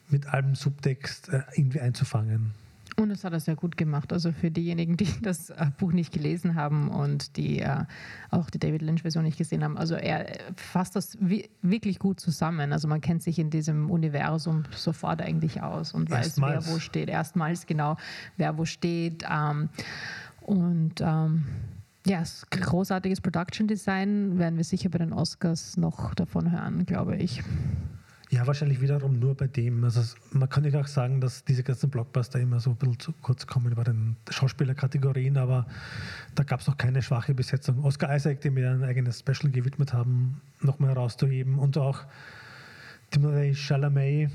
[0.09, 2.53] mit allem Subtext äh, irgendwie einzufangen.
[2.99, 4.11] Und das hat er sehr gut gemacht.
[4.11, 7.85] Also für diejenigen, die das äh, Buch nicht gelesen haben und die äh,
[8.29, 9.77] auch die David Lynch-Version nicht gesehen haben.
[9.77, 11.17] Also er fasst das
[11.61, 12.73] wirklich gut zusammen.
[12.73, 16.57] Also man kennt sich in diesem Universum sofort eigentlich aus und Erstmals.
[16.57, 17.09] weiß, wer wo steht.
[17.09, 17.97] Erstmals genau,
[18.37, 19.23] wer wo steht.
[19.29, 19.69] Ähm,
[20.41, 21.45] und ähm,
[22.05, 27.43] ja, großartiges Production Design werden wir sicher bei den Oscars noch davon hören, glaube ich.
[28.31, 29.83] Ja, wahrscheinlich wiederum nur bei dem.
[29.83, 33.11] Also man kann ja auch sagen, dass diese ganzen Blockbuster immer so ein bisschen zu
[33.23, 35.65] kurz kommen bei den Schauspielerkategorien, aber
[36.35, 37.83] da gab es noch keine schwache Besetzung.
[37.83, 42.03] Oscar Isaac, dem wir ein eigenes Special gewidmet haben, nochmal herauszuheben und auch
[43.09, 44.29] Timothy Chalamet,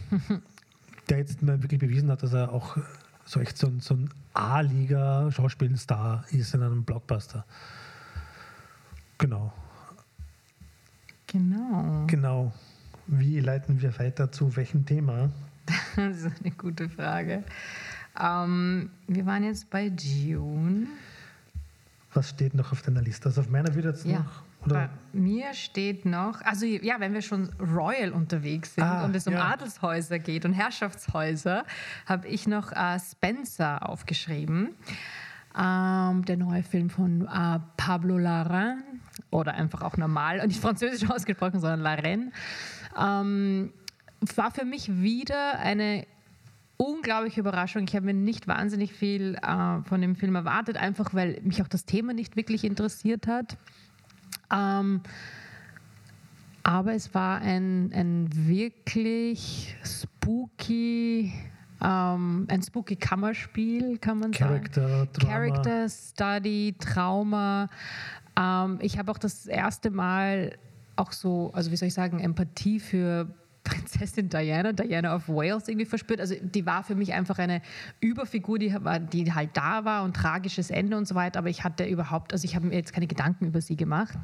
[1.08, 2.76] der jetzt mal wirklich bewiesen hat, dass er auch
[3.24, 7.46] so echt so ein, so ein A-Liga-Schauspielstar ist in einem Blockbuster.
[9.18, 9.52] Genau.
[11.28, 12.04] Genau.
[12.08, 12.52] Genau.
[13.06, 15.30] Wie leiten wir weiter zu welchem Thema?
[15.96, 17.44] das ist eine gute Frage.
[18.20, 20.86] Ähm, wir waren jetzt bei June.
[22.12, 23.26] Was steht noch auf deiner Liste?
[23.28, 24.20] Also auf meiner wird jetzt Ja.
[24.20, 24.42] noch.
[24.66, 24.74] Oder?
[25.12, 29.26] Bei mir steht noch, also ja, wenn wir schon royal unterwegs sind Ah, und es
[29.26, 29.52] um ja.
[29.52, 31.64] Adelshäuser geht und Herrschaftshäuser,
[32.06, 34.70] habe ich noch äh, Spencer aufgeschrieben.
[35.56, 38.78] Ähm, der neue Film von äh, Pablo Larraín
[39.30, 42.32] oder einfach auch normal und nicht französisch ausgesprochen, sondern Larraín.
[42.98, 43.72] Ähm,
[44.36, 46.06] war für mich wieder eine
[46.76, 47.84] unglaubliche Überraschung.
[47.88, 51.68] Ich habe mir nicht wahnsinnig viel äh, von dem Film erwartet, einfach weil mich auch
[51.68, 53.56] das Thema nicht wirklich interessiert hat.
[54.52, 55.00] Ähm,
[56.62, 61.32] aber es war ein, ein wirklich spooky,
[61.82, 64.54] ähm, ein spooky Kammerspiel, kann man sagen.
[64.54, 65.32] Character, Drama.
[65.32, 67.68] Character Study, Trauma.
[68.38, 70.56] Ähm, ich habe auch das erste Mal
[70.96, 73.28] auch so, also wie soll ich sagen, Empathie für
[73.64, 76.20] Prinzessin Diana, Diana of Wales irgendwie verspürt.
[76.20, 77.62] Also die war für mich einfach eine
[78.00, 78.74] Überfigur, die,
[79.12, 81.38] die halt da war und tragisches Ende und so weiter.
[81.38, 84.18] Aber ich hatte überhaupt, also ich habe mir jetzt keine Gedanken über sie gemacht.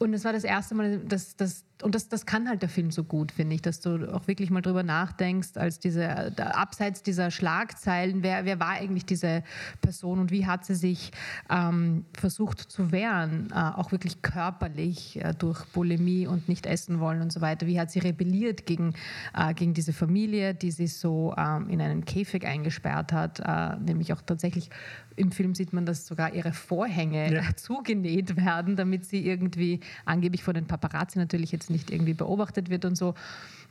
[0.00, 2.90] Und es war das erste Mal, dass das und das, das kann halt der Film
[2.90, 7.30] so gut, finde ich, dass du auch wirklich mal drüber nachdenkst, als diese abseits dieser
[7.30, 9.42] Schlagzeilen, wer, wer war eigentlich diese
[9.80, 11.12] Person und wie hat sie sich
[11.48, 17.22] ähm, versucht zu wehren, äh, auch wirklich körperlich äh, durch Bulimie und nicht essen wollen
[17.22, 17.66] und so weiter.
[17.66, 18.94] Wie hat sie rebelliert gegen,
[19.36, 24.12] äh, gegen diese Familie, die sie so ähm, in einen Käfig eingesperrt hat, äh, nämlich
[24.12, 24.70] auch tatsächlich
[25.16, 27.40] im Film sieht man, dass sogar ihre Vorhänge Ja.
[27.40, 32.70] äh, zugenäht werden, damit sie irgendwie angeblich von den Paparazzi natürlich jetzt nicht irgendwie beobachtet
[32.70, 33.14] wird und so.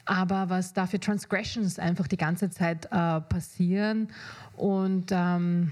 [0.06, 4.10] Aber was da für Transgressions einfach die ganze Zeit äh, passieren
[4.58, 5.72] und ähm,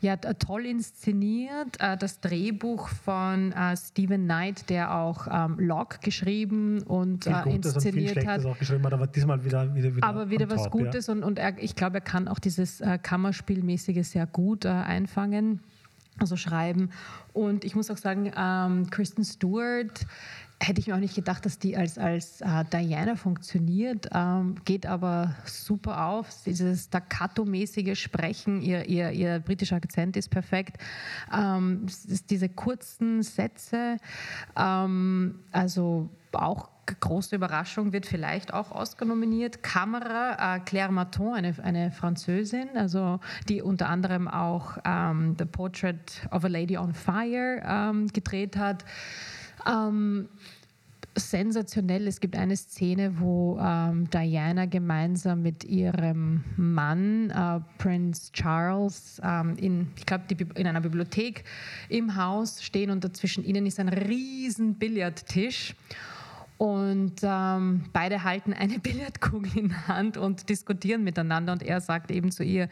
[0.00, 1.80] ja, toll inszeniert.
[1.80, 7.42] Äh, das Drehbuch von äh, Stephen Knight, der auch ähm, Locke geschrieben und Viel äh,
[7.42, 8.44] Gutes und viel inszeniert hat.
[8.44, 11.38] Auch geschrieben hat, aber diesmal wieder wieder, wieder Aber wieder was top, Gutes und, und
[11.38, 15.60] er, ich glaube, er kann auch dieses äh, Kammerspielmäßige sehr gut äh, einfangen,
[16.20, 16.90] also schreiben.
[17.32, 20.06] Und ich muss auch sagen, ähm, Kristen Stewart
[20.60, 24.86] hätte ich mir auch nicht gedacht, dass die als, als äh, Diana funktioniert, ähm, geht
[24.86, 26.28] aber super auf.
[26.44, 30.78] Dieses staccato-mäßige Sprechen, ihr, ihr, ihr britischer Akzent ist perfekt.
[31.32, 31.86] Ähm,
[32.28, 33.98] diese kurzen Sätze,
[34.56, 39.62] ähm, also auch große Überraschung, wird vielleicht auch Oscar nominiert.
[39.62, 46.28] Kamera, äh, Claire Maton, eine, eine Französin, also die unter anderem auch ähm, The Portrait
[46.30, 48.84] of a Lady on Fire ähm, gedreht hat.
[49.66, 50.28] Ähm,
[51.18, 52.06] sensationell.
[52.06, 59.56] Es gibt eine Szene, wo ähm, Diana gemeinsam mit ihrem Mann, äh, Prince Charles, ähm,
[59.56, 60.24] in, ich glaube,
[60.54, 61.44] in einer Bibliothek
[61.88, 65.74] im Haus stehen und dazwischen ihnen ist ein riesen Billardtisch.
[66.58, 71.52] Und ähm, beide halten eine Billardkugel in der Hand und diskutieren miteinander.
[71.52, 72.68] Und er sagt eben zu ihr,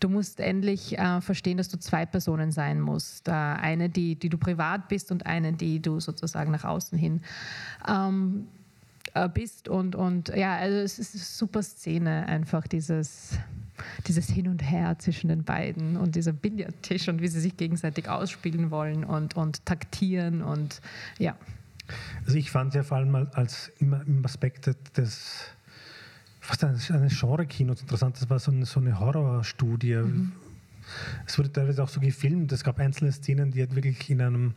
[0.00, 3.28] du musst endlich äh, verstehen, dass du zwei Personen sein musst.
[3.28, 7.20] Äh, eine, die, die du privat bist und eine, die du sozusagen nach außen hin
[7.86, 8.48] ähm,
[9.12, 9.68] äh, bist.
[9.68, 13.38] Und, und ja, also es ist eine super Szene, einfach dieses,
[14.06, 18.08] dieses Hin und Her zwischen den beiden und dieser Billardtisch und wie sie sich gegenseitig
[18.08, 20.80] ausspielen wollen und, und taktieren und
[21.18, 21.36] ja.
[22.24, 25.50] Also ich fand ja vor allem mal als immer im Aspekt des
[26.40, 28.16] fast eines, eines Genre-Kinos interessant.
[28.20, 29.96] Das war so eine, so eine Horrorstudie.
[29.96, 30.32] Mhm.
[31.26, 32.52] Es wurde teilweise auch so gefilmt.
[32.52, 34.54] Es gab einzelne Szenen, die halt wirklich in einem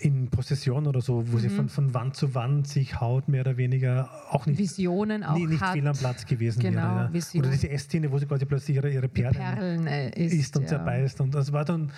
[0.00, 1.40] in Prozession oder so, wo Mhm.
[1.40, 5.36] sie von, von Wand zu Wand sich haut, mehr oder weniger auch nicht, Visionen auch
[5.36, 5.74] nie, nicht hat.
[5.74, 7.10] fehl am Platz gewesen Genau, wäre.
[7.12, 7.40] Ja.
[7.40, 10.62] Oder diese Essszene, wo sie quasi plötzlich ihre, ihre Perlen, Perlen äh, isst, isst und
[10.62, 10.68] ja.
[10.68, 11.20] zerbeißt.
[11.20, 11.90] Und das war dann,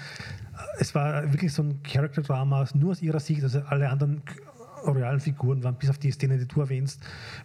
[0.79, 3.43] es war wirklich so ein Character-Drama, nur aus ihrer Sicht.
[3.43, 4.23] Also alle anderen
[4.85, 7.01] realen Figuren waren, bis auf die Szene, die du erwähnst,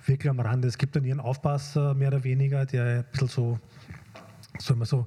[0.08, 0.67] wirklich am Rande.
[0.67, 3.60] Es gibt dann ihren Aufpasser, mehr oder weniger, der ein bisschen so,
[4.58, 5.06] so immer so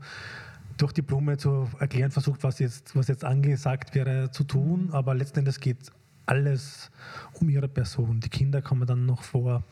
[0.80, 4.88] durch die Blume zu erklären versucht, was jetzt, was jetzt angesagt wäre zu tun.
[4.92, 5.90] Aber letzten Endes geht
[6.26, 6.90] alles
[7.34, 8.20] um ihre Person.
[8.20, 9.64] Die Kinder kommen dann noch vor.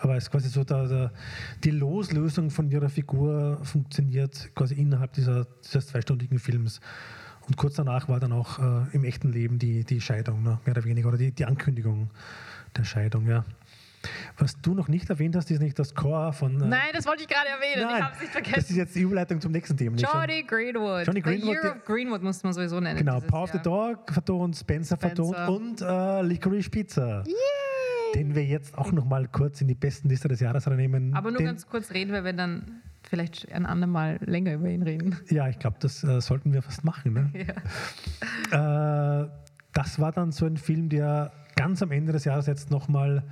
[0.00, 1.12] Aber es ist quasi so, da, da,
[1.62, 6.80] die Loslösung von ihrer Figur funktioniert quasi innerhalb dieser, dieses zweistündigen Films.
[7.46, 10.58] Und kurz danach war dann auch äh, im echten Leben die, die Scheidung, ne?
[10.64, 12.10] mehr oder weniger, oder die, die Ankündigung
[12.76, 13.44] der Scheidung, ja.
[14.38, 16.60] Was du noch nicht erwähnt hast, ist nicht das Chor von.
[16.60, 17.86] Äh, Nein, das wollte ich gerade erwähnen.
[17.86, 18.54] Nein, ich habe es nicht vergessen.
[18.56, 19.96] Das ist jetzt die Überleitung zum nächsten Thema.
[19.96, 21.06] Johnny Greenwood.
[21.06, 21.56] Johnny Greenwood.
[21.56, 22.98] The Year of Greenwood muss man sowieso nennen.
[22.98, 25.24] Genau, Power of the Dog vertont, Spencer, Spencer.
[25.32, 27.22] vertont und äh, Licorice Pizza.
[27.26, 27.34] Yay!
[28.14, 31.14] Den wir jetzt auch noch mal kurz in die besten Liste des Jahres reinnehmen.
[31.14, 34.82] Aber nur den, ganz kurz reden, weil wir dann vielleicht ein andermal länger über ihn
[34.82, 35.18] reden.
[35.30, 37.12] Ja, ich glaube, das äh, sollten wir fast machen.
[37.12, 37.30] Ne?
[38.52, 39.22] Ja.
[39.22, 39.28] Äh,
[39.72, 43.24] das war dann so ein Film, der ganz am Ende des Jahres jetzt nochmal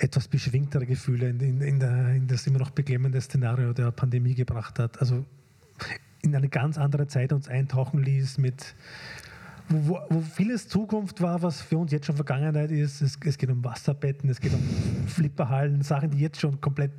[0.00, 4.34] etwas beschwingtere Gefühle in, in, in, der, in, das immer noch beklemmende Szenario der Pandemie
[4.34, 5.00] gebracht hat.
[5.00, 5.24] Also
[6.22, 8.74] in eine ganz andere Zeit uns eintauchen ließ mit
[9.68, 13.00] wo, wo, vieles Zukunft war, was für uns jetzt schon Vergangenheit ist.
[13.00, 14.60] Es, es, geht um Wasserbetten, es geht um
[15.06, 16.92] Flipperhallen, Sachen, die jetzt schon komplett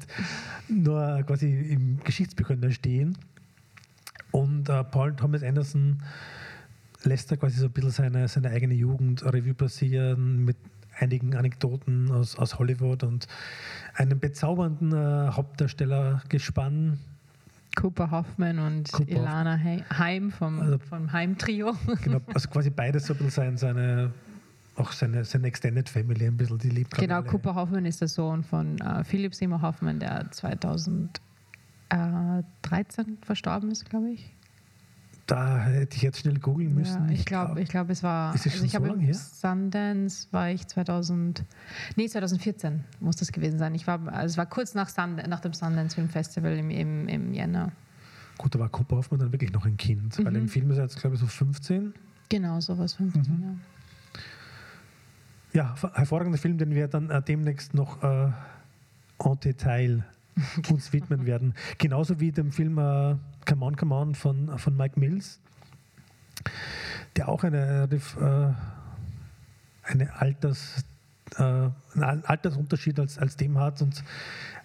[0.67, 3.17] nur quasi im Geschichtsbüchern stehen.
[4.31, 6.01] Und äh, Paul Thomas Anderson
[7.03, 10.57] lässt da quasi so ein bisschen seine, seine eigene Jugend Revue passieren mit
[10.99, 13.27] einigen Anekdoten aus, aus Hollywood und
[13.95, 16.99] einem bezaubernden äh, Hauptdarstellergespann.
[17.75, 19.59] Cooper Hoffman und Cooper Ilana
[19.97, 21.75] Heim vom, also, vom Heim-Trio.
[22.03, 24.13] Genau, also quasi beides so ein bisschen seine,
[24.77, 28.43] auch seine, seine Extended Family ein bisschen, die liebt Genau, Cooper Hoffman ist der Sohn
[28.43, 34.34] von äh, Philip Seymour Hoffman, der 2013 verstorben ist, glaube ich.
[35.27, 37.07] Da hätte ich jetzt schnell googeln müssen.
[37.07, 38.35] Ja, ich glaube, ich glaub, es war.
[38.35, 39.13] Ist es also schon ich so lange her?
[39.15, 41.43] Sundance war ich 2000.
[41.95, 43.73] Nee, 2014 muss das gewesen sein.
[43.73, 47.07] Ich war, also es war kurz nach, Sund, nach dem Sundance Film Festival im, im,
[47.07, 47.71] im Jänner.
[48.37, 50.25] Gut, da war Cooper Hoffmann dann wirklich noch ein Kind, mhm.
[50.25, 51.93] weil im Film ist er jetzt, glaube ich, so 15.
[52.29, 53.43] Genau, sowas 15, mhm.
[53.43, 53.55] ja.
[55.53, 58.31] Ja, hervorragender Film, den wir dann äh, demnächst noch äh,
[59.23, 60.03] en Detail
[60.69, 61.53] uns widmen werden.
[61.77, 65.39] Genauso wie dem Film äh, Come On, Come On von, von Mike Mills,
[67.15, 68.53] der auch eine, äh,
[69.83, 70.83] eine Alters,
[71.37, 74.03] äh, einen Altersunterschied als, als dem hat und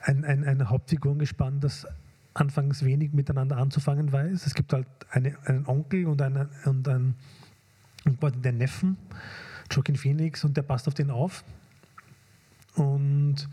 [0.02, 1.86] ein, ein, ein Hauptfigurengespann, das
[2.34, 4.46] anfangs wenig miteinander anzufangen weiß.
[4.46, 7.14] Es gibt halt eine, einen Onkel und, eine, und, ein,
[8.04, 8.96] und den Neffen,
[9.70, 11.44] Joaquin Phoenix, und der passt auf den auf.
[12.76, 13.48] Und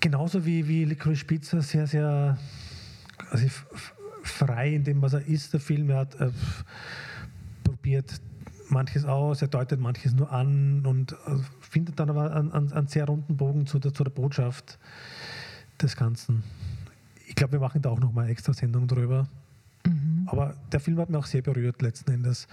[0.00, 2.36] genauso wie, wie Licorice Pizza sehr, sehr
[3.30, 3.46] also
[4.22, 5.90] frei in dem, was er ist, der Film.
[5.90, 6.30] Er hat äh,
[7.64, 8.20] probiert
[8.70, 11.16] manches aus, er deutet manches nur an und äh,
[11.60, 14.78] findet dann aber einen, einen, sehr runden Bogen zu der, zu der Botschaft
[15.80, 16.42] des Ganzen.
[17.26, 19.28] Ich glaube, wir machen da auch nochmal eine extra Sendung drüber.
[19.86, 20.24] Mhm.
[20.26, 22.48] Aber der Film hat mich auch sehr berührt letzten Endes.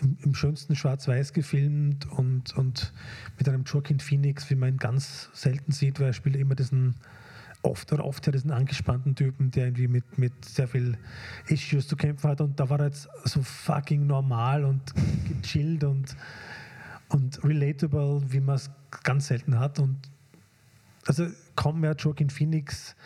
[0.00, 2.92] Im, im schönsten Schwarz-Weiß gefilmt und, und
[3.38, 6.96] mit einem Joaquin Phoenix, wie man ihn ganz selten sieht, weil er spielt immer diesen
[7.66, 10.96] oft oder oft ja diesen angespannten Typen, der irgendwie mit, mit sehr viel
[11.48, 14.80] Issues zu kämpfen hat und da war er jetzt so fucking normal und
[15.42, 16.16] gechillt und,
[17.08, 18.70] und relatable, wie man es
[19.02, 19.96] ganz selten hat und
[21.06, 22.96] also kaum mehr Joaquin Phoenix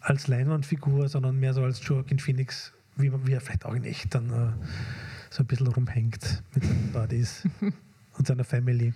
[0.00, 4.14] als Leinwandfigur, sondern mehr so als Joaquin Phoenix, wie, wie er vielleicht auch in echt
[4.14, 4.66] dann äh,
[5.30, 7.48] so ein bisschen rumhängt mit seinen Buddies
[8.18, 8.92] und seiner Family.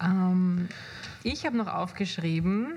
[0.00, 0.68] Ähm,
[1.22, 2.74] ich habe noch aufgeschrieben,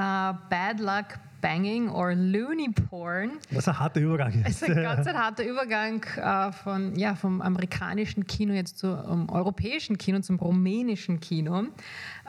[0.00, 3.32] Uh, Bad Luck Banging or Looney Porn.
[3.50, 4.62] Was ein harter Übergang ist.
[4.62, 8.98] Das ist ein ganz ein harter Übergang uh, von, ja, vom amerikanischen Kino jetzt zum
[8.98, 11.64] um, europäischen Kino, zum rumänischen Kino.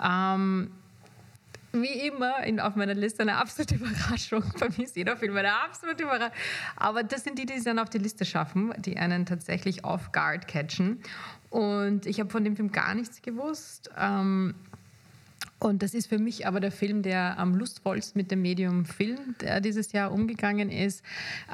[0.04, 0.72] Ähm,
[1.72, 4.44] wie immer in, auf meiner Liste eine absolute Überraschung.
[4.60, 6.36] Bei mir ist jeder Film eine absolute Überraschung.
[6.76, 10.12] Aber das sind die, die es dann auf die Liste schaffen, die einen tatsächlich off
[10.12, 11.02] guard catchen.
[11.50, 13.90] Und ich habe von dem Film gar nichts gewusst.
[13.98, 14.56] Um,
[15.62, 19.36] und das ist für mich aber der Film, der am lustvollsten mit dem Medium Film
[19.63, 21.04] dieses Jahr umgegangen ist.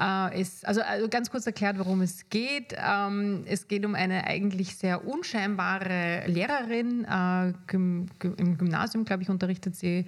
[0.00, 2.74] Äh, ist also, also, ganz kurz erklärt, worum es geht.
[2.78, 7.04] Ähm, es geht um eine eigentlich sehr unscheinbare Lehrerin.
[7.04, 10.06] Äh, Im Gymnasium, glaube ich, unterrichtet sie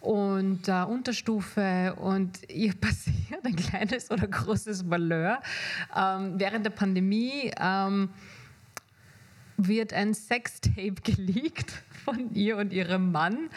[0.00, 5.40] und äh, Unterstufe und ihr passiert ein kleines oder großes Malheur.
[5.96, 8.10] Ähm, während der Pandemie ähm,
[9.56, 13.50] wird ein Sextape geleakt von ihr und ihrem Mann.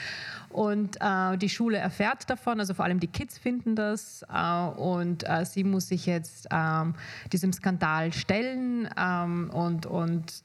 [0.49, 4.23] Und äh, die Schule erfährt davon, also vor allem die Kids finden das.
[4.31, 6.95] Äh, und äh, sie muss sich jetzt ähm,
[7.33, 10.43] diesem Skandal stellen ähm, und, und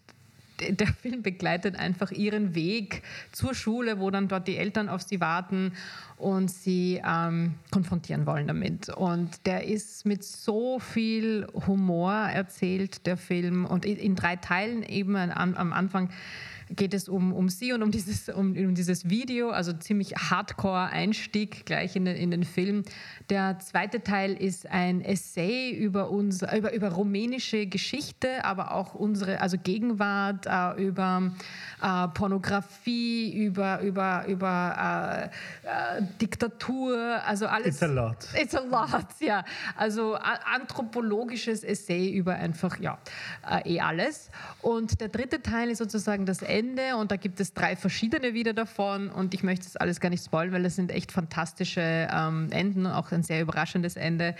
[0.60, 5.20] der Film begleitet einfach ihren Weg zur Schule, wo dann dort die Eltern auf sie
[5.20, 5.72] warten
[6.16, 8.88] und sie ähm, konfrontieren wollen damit.
[8.90, 15.16] Und der ist mit so viel Humor erzählt, der Film, und in, drei Teilen eben
[15.16, 16.10] am, am Anfang
[16.76, 21.66] geht es um, um sie und um dieses, um, um dieses Video, also ziemlich Hardcore-Einstieg
[21.66, 22.83] gleich in den, in den Film.
[23.28, 29.40] Der zweite Teil ist ein Essay über, uns, über, über rumänische Geschichte, aber auch unsere,
[29.40, 31.33] also Gegenwart, äh, über
[31.83, 35.30] äh, Pornografie, über, über, über
[35.64, 37.76] äh, äh Diktatur, also alles.
[37.76, 38.16] It's a lot.
[38.35, 39.44] It's a lot, ja.
[39.76, 42.98] Also anthropologisches Essay über einfach, ja,
[43.48, 44.30] äh, eh alles.
[44.62, 48.52] Und der dritte Teil ist sozusagen das Ende und da gibt es drei verschiedene wieder
[48.52, 52.48] davon und ich möchte das alles gar nicht spoilen, weil das sind echt fantastische ähm,
[52.50, 54.34] Enden, auch ein sehr überraschendes Ende.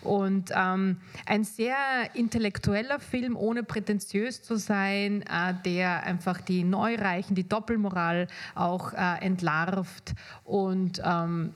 [0.00, 1.76] Und ähm, ein sehr
[2.14, 9.18] intellektueller Film, ohne prätentiös zu sein, äh, der einfach die Neureichen, die Doppelmoral auch äh,
[9.20, 11.52] entlarvt und ähm,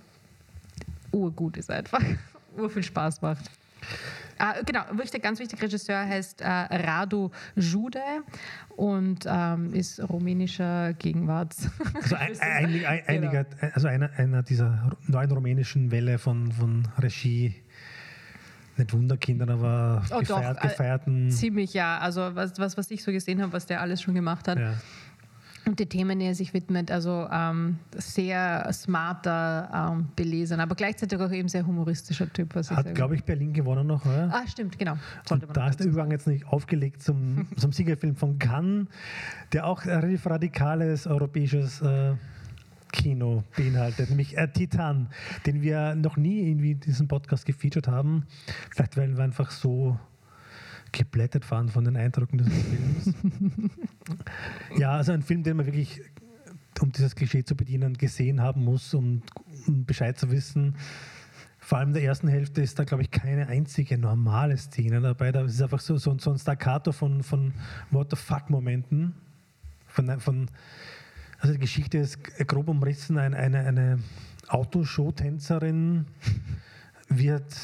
[1.12, 2.02] urgut ist einfach,
[2.59, 3.50] ur viel Spaß macht.
[4.40, 8.00] Äh, genau, wichtig, ganz wichtig, Regisseur heißt äh, Radu Jude
[8.76, 11.68] und ähm, ist rumänischer Gegenwarts.
[11.94, 13.72] Also, ein, ein, ein, einiger, genau.
[13.74, 17.55] also einer, einer dieser neuen rumänischen Welle von, von Regie
[18.79, 21.31] nicht Wunderkindern, aber oh, gefeiert, doch, äh, gefeierten.
[21.31, 21.98] ziemlich, ja.
[21.98, 24.59] Also was, was, was ich so gesehen habe, was der alles schon gemacht hat.
[24.59, 24.74] Ja
[25.70, 26.90] und die Themen, die er sich widmet.
[26.90, 32.54] Also ähm, sehr smarter, ähm, belesen, aber gleichzeitig auch eben sehr humoristischer Typ.
[32.54, 34.30] Hat, glaube ich, Berlin gewonnen noch, oder?
[34.33, 34.96] Ah, stimmt, genau.
[35.52, 38.88] da ist der Übergang jetzt nicht aufgelegt zum, zum Siegerfilm von Cannes,
[39.52, 42.14] der auch relativ radikales europäisches äh,
[42.92, 45.09] Kino beinhaltet, nämlich äh, Titan,
[45.46, 48.26] den wir noch nie irgendwie in diesem Podcast gefeatured haben.
[48.70, 49.96] Vielleicht, weil wir einfach so
[50.92, 53.14] geblättert waren von den Eindrücken des Films.
[54.79, 56.00] ja, also ein Film, den man wirklich,
[56.81, 59.22] um dieses Klischee zu bedienen, gesehen haben muss, um,
[59.66, 60.76] um Bescheid zu wissen.
[61.59, 65.31] Vor allem in der ersten Hälfte ist da, glaube ich, keine einzige normale Szene dabei.
[65.31, 67.53] Da ist einfach so, so, so ein Staccato von, von
[67.90, 69.14] What the fuck-Momenten.
[69.87, 70.50] Von, von,
[71.38, 73.18] also die Geschichte ist grob umrissen.
[73.18, 73.98] Eine, eine, eine
[74.48, 76.07] Autoshow-Tänzerin
[77.09, 77.55] wird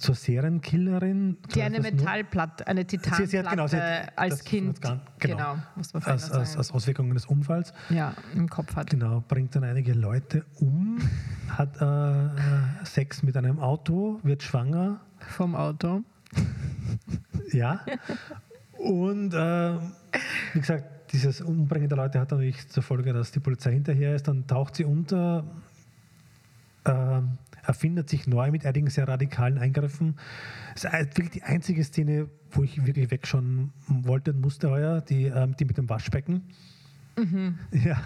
[0.00, 1.36] zur Serienkillerin.
[1.54, 5.56] Die eine Metallplatte, eine Titanplatte sie, sie genau, sie hat, als Kind, gar, genau, genau,
[5.76, 7.72] muss man als, als, als Auswirkung eines Unfalls.
[7.90, 8.90] Ja, im Kopf hat.
[8.90, 10.98] Genau, bringt dann einige Leute um,
[11.48, 12.30] hat äh, äh
[12.84, 15.00] Sex mit einem Auto, wird schwanger.
[15.18, 16.02] Vom Auto.
[17.52, 17.80] ja.
[18.78, 19.74] Und äh,
[20.54, 24.28] wie gesagt, dieses Umbringen der Leute hat natürlich zur Folge, dass die Polizei hinterher ist.
[24.28, 25.44] Dann taucht sie unter.
[26.84, 27.20] Äh,
[27.64, 30.16] erfindet sich neu mit einigen sehr radikalen Eingriffen.
[30.74, 35.26] Es ist wirklich die einzige Szene, wo ich wirklich wegschauen wollte und musste heuer, die,
[35.26, 36.48] ähm, die mit dem Waschbecken.
[37.16, 37.58] Mhm.
[37.72, 37.98] Ja.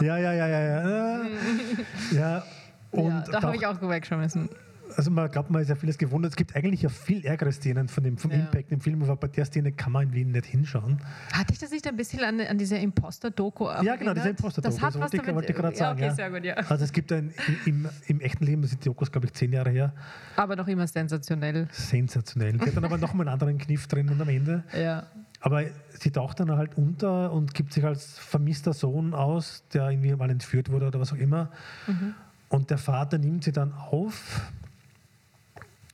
[0.00, 1.22] Ja, ja, ja, ja, ja.
[2.12, 2.44] ja.
[2.92, 4.48] Und ja, da habe ich auch wegschauen müssen
[4.96, 6.32] also man glaubt, man ist ja vieles gewundert.
[6.32, 8.38] Es gibt eigentlich ja viel ärgere Szenen von dem, vom ja.
[8.38, 10.98] Impact im Film, aber bei der Szene kann man in Wien nicht hinschauen.
[11.32, 14.74] Hatte ich das nicht ein bisschen an, an diese Imposter-Doku Ja, genau, diese Imposter-Doku.
[14.74, 16.00] Das hat was wollte, wollte ich gerade sagen.
[16.00, 16.54] Ja, okay, sehr gut, ja.
[16.54, 17.32] Also es gibt ein,
[17.66, 19.92] im, im, echten Leben, das sind die Dokus, glaube ich, zehn Jahre her.
[20.36, 21.68] Aber noch immer sensationell.
[21.72, 22.52] Sensationell.
[22.52, 24.64] Die hat dann aber noch mal einen anderen Kniff drinnen am Ende.
[24.76, 25.06] Ja.
[25.40, 25.64] Aber
[25.98, 30.30] sie taucht dann halt unter und gibt sich als vermisster Sohn aus, der irgendwie mal
[30.30, 31.50] entführt wurde oder was auch immer.
[31.86, 32.14] Mhm.
[32.48, 34.52] Und der Vater nimmt sie dann auf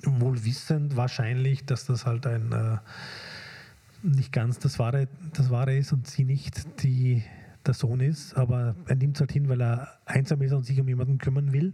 [0.04, 2.78] wohl wissend wahrscheinlich, dass das halt ein äh,
[4.02, 7.22] nicht ganz das Wahre, das Wahre ist und sie nicht die,
[7.66, 10.80] der Sohn ist, aber er nimmt es halt hin, weil er einsam ist und sich
[10.80, 11.72] um jemanden kümmern will.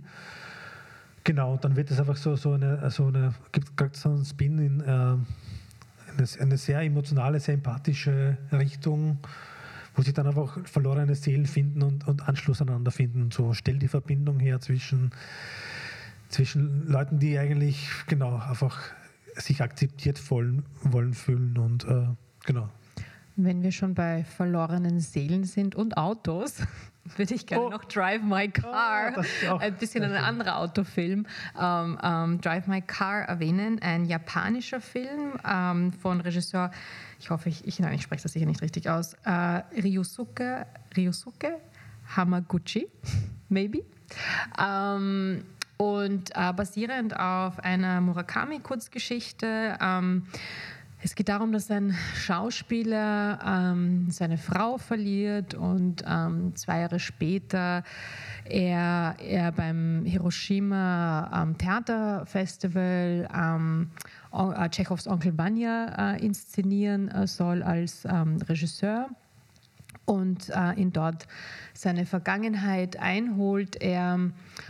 [1.25, 4.59] Genau, dann wird es einfach so, so eine, so eine gibt gerade so einen Spin
[4.59, 9.19] in äh, eine, eine, sehr emotionale, sehr empathische Richtung,
[9.95, 13.31] wo sich dann einfach verlorene Seelen finden und, und Anschluss aneinander finden.
[13.31, 15.13] So stellt die Verbindung her zwischen
[16.35, 18.77] zwischen Leuten, die eigentlich genau einfach
[19.37, 22.07] sich akzeptiert wollen, wollen fühlen und äh,
[22.45, 22.69] genau.
[23.37, 26.57] Wenn wir schon bei verlorenen Seelen sind und Autos,
[27.17, 27.71] würde ich gerne oh.
[27.71, 29.13] noch Drive My Car,
[29.51, 31.27] oh, ein bisschen ein anderer Autofilm,
[31.61, 33.81] ähm, ähm, Drive My Car erwähnen.
[33.81, 36.73] Ein japanischer Film ähm, von Regisseur,
[37.21, 40.67] ich hoffe, ich, ich, nein, ich spreche das sicher nicht richtig aus, äh, Ryusuke,
[40.97, 41.61] Ryusuke
[42.17, 42.89] Hamaguchi,
[43.49, 43.85] maybe.
[44.59, 45.45] Ähm,
[45.77, 49.77] und äh, basierend auf einer Murakami-Kurzgeschichte.
[49.81, 50.27] Ähm,
[51.03, 57.83] es geht darum, dass ein Schauspieler ähm, seine Frau verliert und ähm, zwei Jahre später
[58.47, 63.91] er, er beim Hiroshima ähm, Theaterfestival ähm,
[64.33, 69.11] äh, Tschechows Onkel Vanya äh, inszenieren äh, soll als ähm, Regisseur.
[70.05, 71.27] Und äh, ihn dort
[71.73, 73.77] seine Vergangenheit einholt.
[73.81, 74.19] Er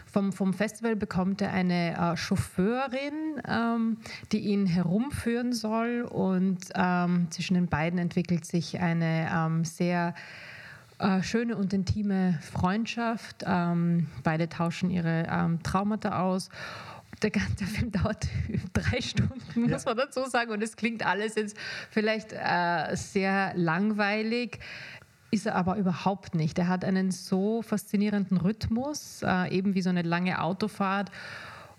[0.06, 3.98] vom, vom Festival bekommt er eine äh, Chauffeurin, ähm,
[4.32, 10.14] die ihn herumführen soll und ähm, zwischen den beiden entwickelt sich eine ähm, sehr
[10.98, 13.44] äh, schöne und intime Freundschaft.
[13.46, 16.48] Ähm, beide tauschen ihre ähm, Traumata aus
[17.22, 18.26] der ganze Film dauert
[18.72, 20.50] drei Stunden, muss man dazu sagen.
[20.50, 21.56] Und es klingt alles jetzt
[21.90, 24.58] vielleicht äh, sehr langweilig.
[25.34, 26.60] Ist er aber überhaupt nicht.
[26.60, 31.10] Er hat einen so faszinierenden Rhythmus, äh, eben wie so eine lange Autofahrt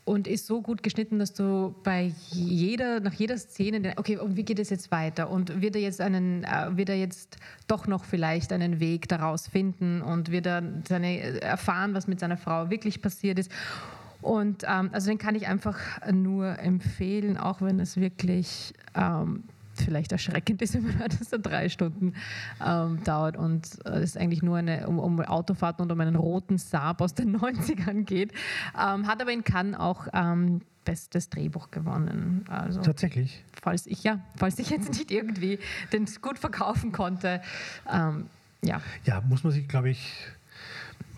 [0.03, 4.43] und ist so gut geschnitten, dass du bei jeder, nach jeder Szene, okay, und wie
[4.43, 5.29] geht es jetzt weiter?
[5.29, 9.47] Und wird er jetzt einen, äh, wird er jetzt doch noch vielleicht einen Weg daraus
[9.47, 13.49] finden und wird er seine, äh, erfahren, was mit seiner Frau wirklich passiert ist?
[14.21, 15.79] Und ähm, also den kann ich einfach
[16.11, 19.45] nur empfehlen, auch wenn es wirklich ähm,
[19.81, 22.13] vielleicht erschreckend ist, wenn man hört, dass er drei Stunden
[22.65, 26.57] ähm, dauert und äh, es eigentlich nur eine, um, um, Autofahrten und um einen roten
[26.57, 28.31] Saab aus den 90ern geht.
[28.73, 32.45] Ähm, hat aber in Cannes auch ähm, bestes Drehbuch gewonnen.
[32.47, 33.43] Also, Tatsächlich?
[33.61, 35.59] Falls ich, ja, falls ich jetzt nicht irgendwie
[35.91, 37.41] den gut verkaufen konnte.
[37.91, 38.27] Ähm,
[38.61, 38.81] ja.
[39.03, 40.13] ja, muss man sich, glaube ich,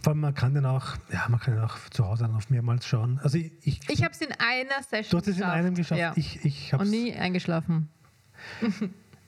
[0.01, 2.49] vor allem man kann den auch, ja, man kann den auch zu Hause dann auf
[2.49, 3.19] mehrmals schauen.
[3.23, 5.99] Also ich, ich, ich habe es in einer Session Du hast es in einem geschafft.
[5.99, 6.13] Ja.
[6.15, 7.89] Ich, ich Und nie eingeschlafen.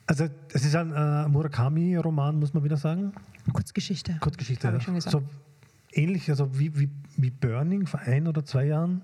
[0.06, 3.12] Also es ist ein äh, Murakami-Roman, muss man wieder sagen.
[3.52, 4.16] Kurzgeschichte.
[4.18, 4.76] Kurzgeschichte, ja.
[4.76, 5.12] ich schon gesagt.
[5.12, 5.22] So
[5.92, 9.02] ähnlich, also wie, wie, wie Burning vor ein oder zwei Jahren.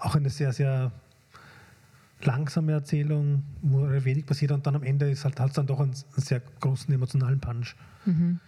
[0.00, 0.90] Auch eine sehr, sehr
[2.22, 5.92] langsame Erzählung, wo wenig passiert und dann am Ende ist halt, halt dann doch einen,
[5.92, 7.76] einen sehr großen emotionalen Punch.
[8.04, 8.40] Mhm.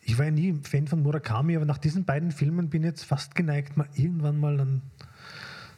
[0.00, 3.04] Ich war ja nie Fan von Murakami, aber nach diesen beiden Filmen bin ich jetzt
[3.04, 4.82] fast geneigt, mal irgendwann mal dann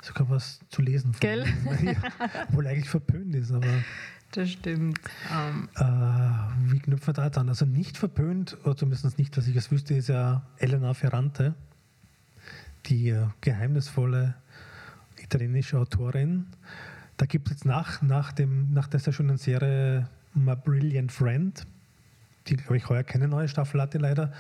[0.03, 1.15] sogar was zu lesen.
[1.21, 1.45] Gell?
[1.83, 1.95] Ja,
[2.51, 3.67] wohl eigentlich verpönt ist, aber.
[4.37, 5.01] Das stimmt.
[5.31, 5.69] Um.
[5.81, 6.69] Ähm.
[6.69, 7.49] Äh, wie knüpfen wir da jetzt an?
[7.49, 11.55] Also nicht verpönt, oder zumindest nicht, dass ich es wüsste, ist ja Elena Ferrante,
[12.85, 14.35] die äh, geheimnisvolle
[15.23, 16.49] italienische Autorin.
[17.17, 21.67] Da gibt es jetzt nach, nach, dem, nach dieser schönen Serie My Brilliant Friend,
[22.49, 24.35] die, glaube ich, heuer keine neue Staffel hatte, leider.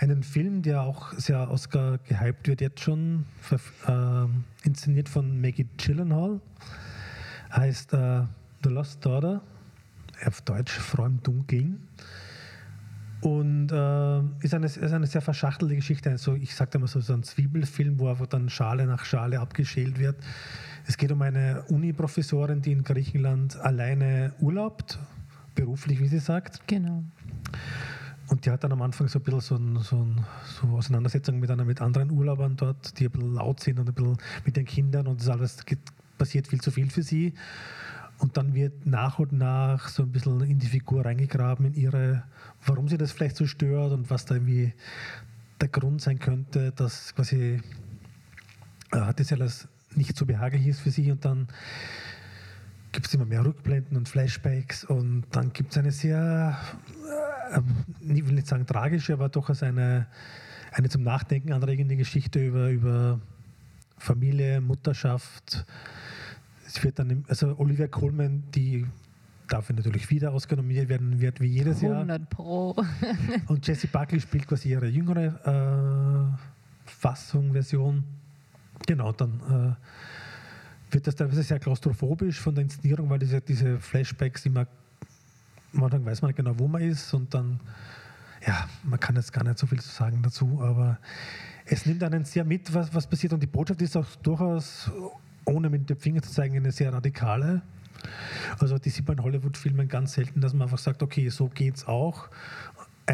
[0.00, 3.24] Einen Film, der auch sehr Oscar gehypt wird, jetzt schon,
[3.86, 6.42] äh, inszeniert von Maggie Gyllenhaal.
[7.50, 8.24] Heißt äh,
[8.62, 9.40] The Lost Daughter,
[10.26, 11.88] auf Deutsch Frau im Dunkeln.
[13.22, 16.10] Und äh, ist, eine, ist eine sehr verschachtelte Geschichte.
[16.10, 19.98] Also ich sagte mal so, so ein Zwiebelfilm, wo einfach dann Schale nach Schale abgeschält
[19.98, 20.16] wird.
[20.86, 24.98] Es geht um eine Uni-Professorin, die in Griechenland alleine urlaubt,
[25.54, 26.66] beruflich, wie sie sagt.
[26.66, 27.04] Genau.
[28.28, 31.40] Und die hat dann am Anfang so ein bisschen so, ein, so, ein, so Auseinandersetzungen
[31.40, 34.56] mit, einer, mit anderen Urlaubern dort, die ein bisschen laut sind und ein bisschen mit
[34.56, 35.58] den Kindern und das alles
[36.16, 37.34] passiert viel zu viel für sie.
[38.20, 42.22] Und dann wird nach und nach so ein bisschen in die Figur reingegraben, in ihre,
[42.66, 44.74] warum sie das vielleicht so stört und was da irgendwie
[45.60, 47.62] der Grund sein könnte, dass quasi
[48.92, 51.10] äh, das alles nicht so behaglich ist für sie.
[51.10, 51.48] Und dann
[52.92, 56.58] gibt es immer mehr Rückblenden und Flashbacks und dann gibt es eine sehr,
[57.52, 57.60] äh,
[58.00, 60.06] ich will nicht sagen tragische, aber doch als eine,
[60.72, 63.18] eine zum Nachdenken anregende Geschichte über, über
[63.96, 65.64] Familie, Mutterschaft.
[66.72, 68.86] Es wird dann, also Olivia Colman, die
[69.48, 72.00] dafür natürlich wieder ausgenommen werden wird, wie jedes 100 Jahr.
[72.02, 72.76] 100 Pro.
[73.48, 78.04] und Jessie Buckley spielt quasi ihre jüngere äh, Fassung, Version.
[78.86, 84.46] Genau, dann äh, wird das teilweise sehr klaustrophobisch von der Inszenierung, weil diese, diese Flashbacks
[84.46, 84.68] immer,
[85.72, 87.58] manchmal weiß man nicht genau, wo man ist und dann,
[88.46, 91.00] ja, man kann jetzt gar nicht so viel sagen dazu, aber
[91.64, 94.88] es nimmt einen sehr mit, was, was passiert und die Botschaft ist auch durchaus,
[95.44, 97.62] ohne mit dem Finger zu zeigen, eine sehr radikale.
[98.58, 101.86] Also die sieht man in Hollywood-Filmen ganz selten, dass man einfach sagt, okay, so geht's
[101.86, 102.28] auch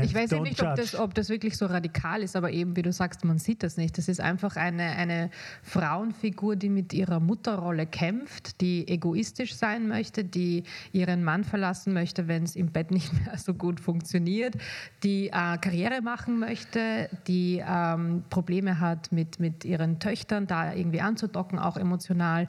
[0.02, 2.82] ich weiß ja nicht, ob das, ob das, wirklich so radikal ist, aber eben, wie
[2.82, 3.98] du sagst, man sieht das nicht.
[3.98, 5.30] Das ist einfach eine, eine
[5.62, 12.28] Frauenfigur, die mit ihrer Mutterrolle kämpft, die egoistisch sein möchte, die ihren Mann verlassen möchte,
[12.28, 14.54] wenn es im Bett nicht mehr so gut funktioniert,
[15.02, 21.00] die äh, Karriere machen möchte, die ähm, Probleme hat mit, mit ihren Töchtern, da irgendwie
[21.00, 22.46] anzudocken, auch emotional.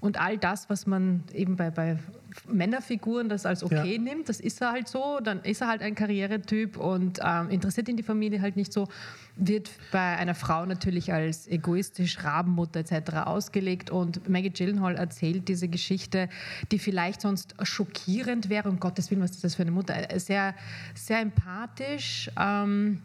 [0.00, 1.98] Und all das, was man eben bei, bei
[2.46, 4.00] Männerfiguren das als okay ja.
[4.00, 7.88] nimmt, das ist er halt so, dann ist er halt ein Karrieretyp und ähm, interessiert
[7.88, 8.88] ihn die Familie halt nicht so,
[9.36, 13.16] wird bei einer Frau natürlich als egoistisch, Rabenmutter etc.
[13.24, 16.28] ausgelegt und Maggie Gyllenhaal erzählt diese Geschichte,
[16.70, 20.54] die vielleicht sonst schockierend wäre, um Gottes Willen, was ist das für eine Mutter, sehr,
[20.94, 23.00] sehr empathisch ähm,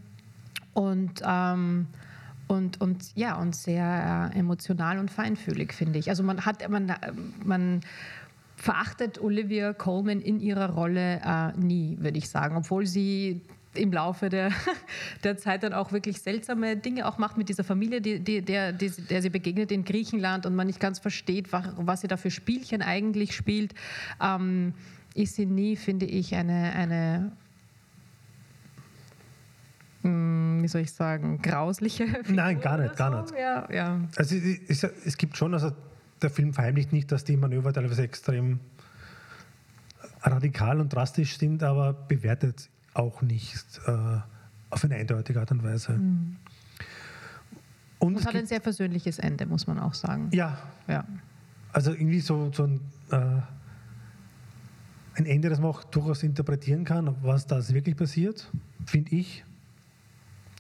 [0.74, 1.88] und ähm,
[2.48, 6.10] und, und ja, und sehr äh, emotional und feinfühlig, finde ich.
[6.10, 6.94] Also man hat, man,
[7.44, 7.82] man
[8.56, 13.42] verachtet Olivia Colman in ihrer Rolle äh, nie, würde ich sagen, obwohl sie
[13.76, 14.52] im Laufe der,
[15.24, 18.72] der Zeit dann auch wirklich seltsame Dinge auch macht mit dieser Familie, die, die, der,
[18.72, 22.18] die, der sie begegnet in Griechenland und man nicht ganz versteht, was, was sie da
[22.18, 23.74] für Spielchen eigentlich spielt,
[24.22, 24.74] ähm,
[25.16, 27.32] ist sie nie, finde ich, eine, eine
[30.04, 33.34] wie soll ich sagen, grausliche Figur Nein, gar nicht, gar nicht.
[33.38, 34.00] Ja, ja.
[34.18, 35.72] Also es, es, gibt schon, also
[36.22, 38.60] der Film verheimlicht nicht, dass die Manöver teilweise extrem
[40.22, 44.20] radikal und drastisch sind, aber bewertet auch nicht äh,
[44.70, 45.94] auf eine eindeutige Art und Weise.
[45.94, 46.38] Mhm.
[48.00, 50.30] Und, es hat ein sehr versöhnliches Ende, muss man auch sagen.
[50.34, 50.58] Ja.
[50.88, 51.06] ja.
[51.72, 52.82] Also irgendwie so, so ein,
[53.12, 53.42] äh,
[55.16, 58.52] ein Ende, das man auch durchaus interpretieren kann, was da wirklich passiert,
[58.86, 59.46] finde ich.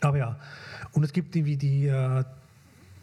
[0.03, 0.37] Aber ja,
[0.91, 2.23] und es gibt irgendwie die, äh,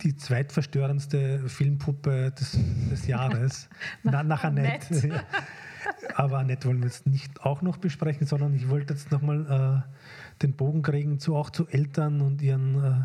[0.03, 2.59] die zweitverstörendste Filmpuppe des,
[2.91, 3.69] des Jahres,
[4.03, 5.25] nach, nach Annette.
[6.15, 10.43] Aber Annette wollen wir jetzt nicht auch noch besprechen, sondern ich wollte jetzt nochmal äh,
[10.43, 13.05] den Bogen kriegen zu auch zu Eltern und ihren äh,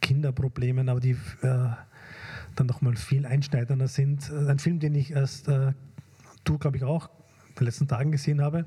[0.00, 1.68] Kinderproblemen, aber die äh,
[2.54, 4.30] dann nochmal viel einschneidender sind.
[4.30, 5.72] Ein Film, den ich erst, äh,
[6.44, 7.08] du glaube ich auch,
[7.48, 8.66] in den letzten Tagen gesehen habe,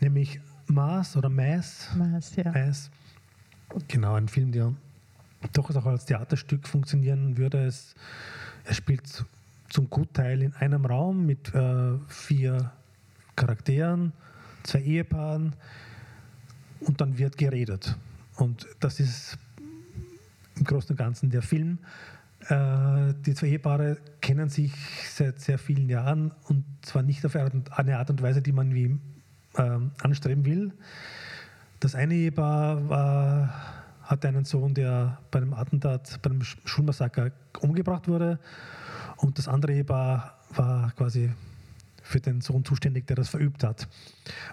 [0.00, 1.88] nämlich Mars oder Mass.
[1.96, 2.50] Mass, ja.
[2.52, 2.90] Mass.
[3.88, 4.74] Genau, ein Film, der
[5.52, 7.64] doch auch als Theaterstück funktionieren würde.
[7.64, 7.94] Es,
[8.64, 9.24] er spielt
[9.68, 12.72] zum Gutteil in einem Raum mit äh, vier
[13.36, 14.12] Charakteren,
[14.64, 15.54] zwei Ehepaaren
[16.80, 17.96] und dann wird geredet.
[18.36, 19.38] Und das ist
[20.56, 21.78] im Großen und Ganzen der Film.
[22.48, 24.72] Äh, die zwei Ehepaare kennen sich
[25.10, 28.98] seit sehr vielen Jahren und zwar nicht auf eine Art und Weise, die man wie
[29.54, 30.72] äh, anstreben will.
[31.80, 33.54] Das eine Ehepaar war,
[34.02, 38.38] hatte einen Sohn, der bei einem Attentat, bei einem Schulmassaker umgebracht wurde
[39.16, 41.32] und das andere Ehepaar war quasi
[42.02, 43.88] für den Sohn zuständig, der das verübt hat.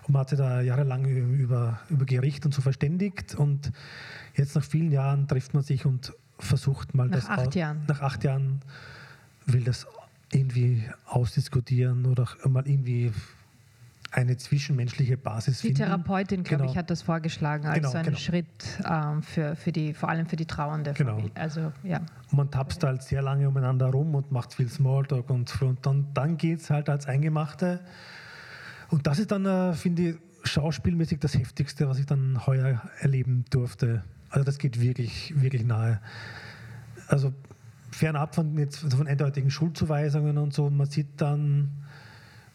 [0.03, 3.71] Und man hat sich da jahrelang über, über Gericht und so verständigt und
[4.35, 7.27] jetzt nach vielen Jahren trifft man sich und versucht mal nach das...
[7.27, 7.81] Nach acht Jahren.
[7.87, 8.61] Nach acht Jahren
[9.47, 9.85] will das
[10.31, 13.11] irgendwie ausdiskutieren oder mal irgendwie
[14.11, 15.75] eine zwischenmenschliche Basis die finden.
[15.75, 16.71] Die Therapeutin, glaube genau.
[16.71, 18.17] ich, hat das vorgeschlagen als genau, einen genau.
[18.17, 18.45] Schritt
[18.89, 21.15] ähm, für, für die, vor allem für die trauernde genau.
[21.15, 21.31] Familie.
[21.35, 22.01] Also, ja.
[22.31, 26.37] man tapst halt sehr lange umeinander rum und macht viel Smalltalk und, und dann, dann
[26.37, 27.81] geht es halt als Eingemachte.
[28.89, 33.43] Und das ist dann, äh, finde ich, schauspielmäßig das Heftigste, was ich dann heuer erleben
[33.49, 34.03] durfte.
[34.29, 35.99] Also das geht wirklich, wirklich nahe.
[37.07, 37.33] Also
[37.91, 41.71] fernab von, jetzt, von eindeutigen Schuldzuweisungen und so, man sieht dann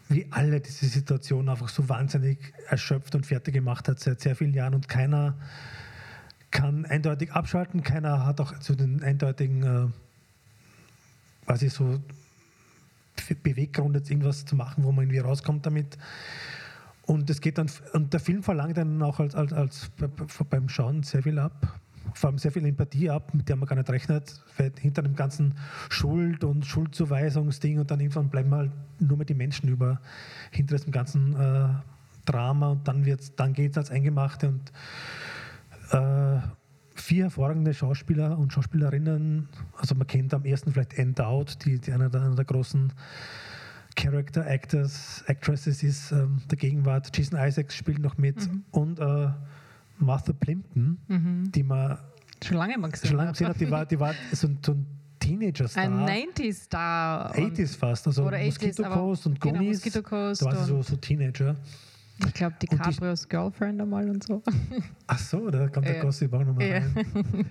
[0.09, 2.37] wie alle diese Situation einfach so wahnsinnig
[2.67, 5.35] erschöpft und fertig gemacht hat seit sehr vielen Jahren und keiner
[6.51, 9.87] kann eindeutig abschalten, keiner hat auch so den eindeutigen, äh,
[11.45, 11.99] quasi so
[13.41, 15.97] Beweggrund, jetzt irgendwas zu machen, wo man irgendwie rauskommt damit.
[17.05, 19.91] Und es geht dann, und der Film verlangt dann auch als, als, als
[20.49, 21.79] beim Schauen sehr viel ab
[22.13, 25.15] vor allem sehr viel Empathie ab, mit der man gar nicht rechnet, weil hinter dem
[25.15, 25.55] ganzen
[25.89, 29.99] Schuld- und Schuldzuweisungsding und dann irgendwann bleiben halt nur mehr die Menschen über,
[30.51, 31.69] hinter diesem ganzen äh,
[32.25, 34.71] Drama und dann, dann geht es als Eingemachte und
[35.91, 36.39] äh,
[36.95, 42.09] vier hervorragende Schauspieler und Schauspielerinnen, also man kennt am ersten vielleicht Endowed, die, die einer,
[42.09, 42.93] der, einer der großen
[43.95, 47.15] Character Actors, Actresses ist ähm, der Gegenwart.
[47.15, 48.63] Jason Isaacs spielt noch mit mhm.
[48.71, 49.29] und äh,
[49.97, 51.51] Martha Plimpton, mhm.
[51.51, 51.97] die man
[52.43, 53.59] schon lange mal gesehen, schon lange gesehen hat.
[53.59, 54.85] Die war, die war so ein, so ein
[55.19, 55.83] Teenager-Star.
[55.83, 57.35] Ein 90s-Star.
[57.35, 59.77] 80s fast, also Oder Mosquito 80s, Coast und genau, Goonies.
[59.77, 61.55] Mosquito Coast da war sie so, so Teenager.
[62.25, 64.43] Ich glaube, DiCaprios Girlfriend einmal und so.
[65.07, 66.01] Ach so, da kommt der ja.
[66.01, 66.77] Gossip auch nochmal ja.
[66.77, 67.45] rein.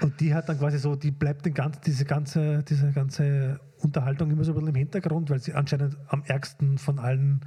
[0.00, 4.30] Und die hat dann quasi so, die bleibt den ganzen, diese, ganze, diese ganze Unterhaltung
[4.30, 7.40] immer so ein bisschen im Hintergrund, weil sie anscheinend am ärgsten von allen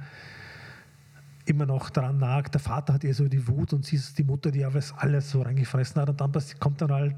[1.46, 2.54] immer noch daran nagt.
[2.54, 5.30] Der Vater hat eher so die Wut und sie ist die Mutter, die alles, alles
[5.30, 6.08] so reingefressen hat.
[6.08, 7.16] Und dann kommt dann halt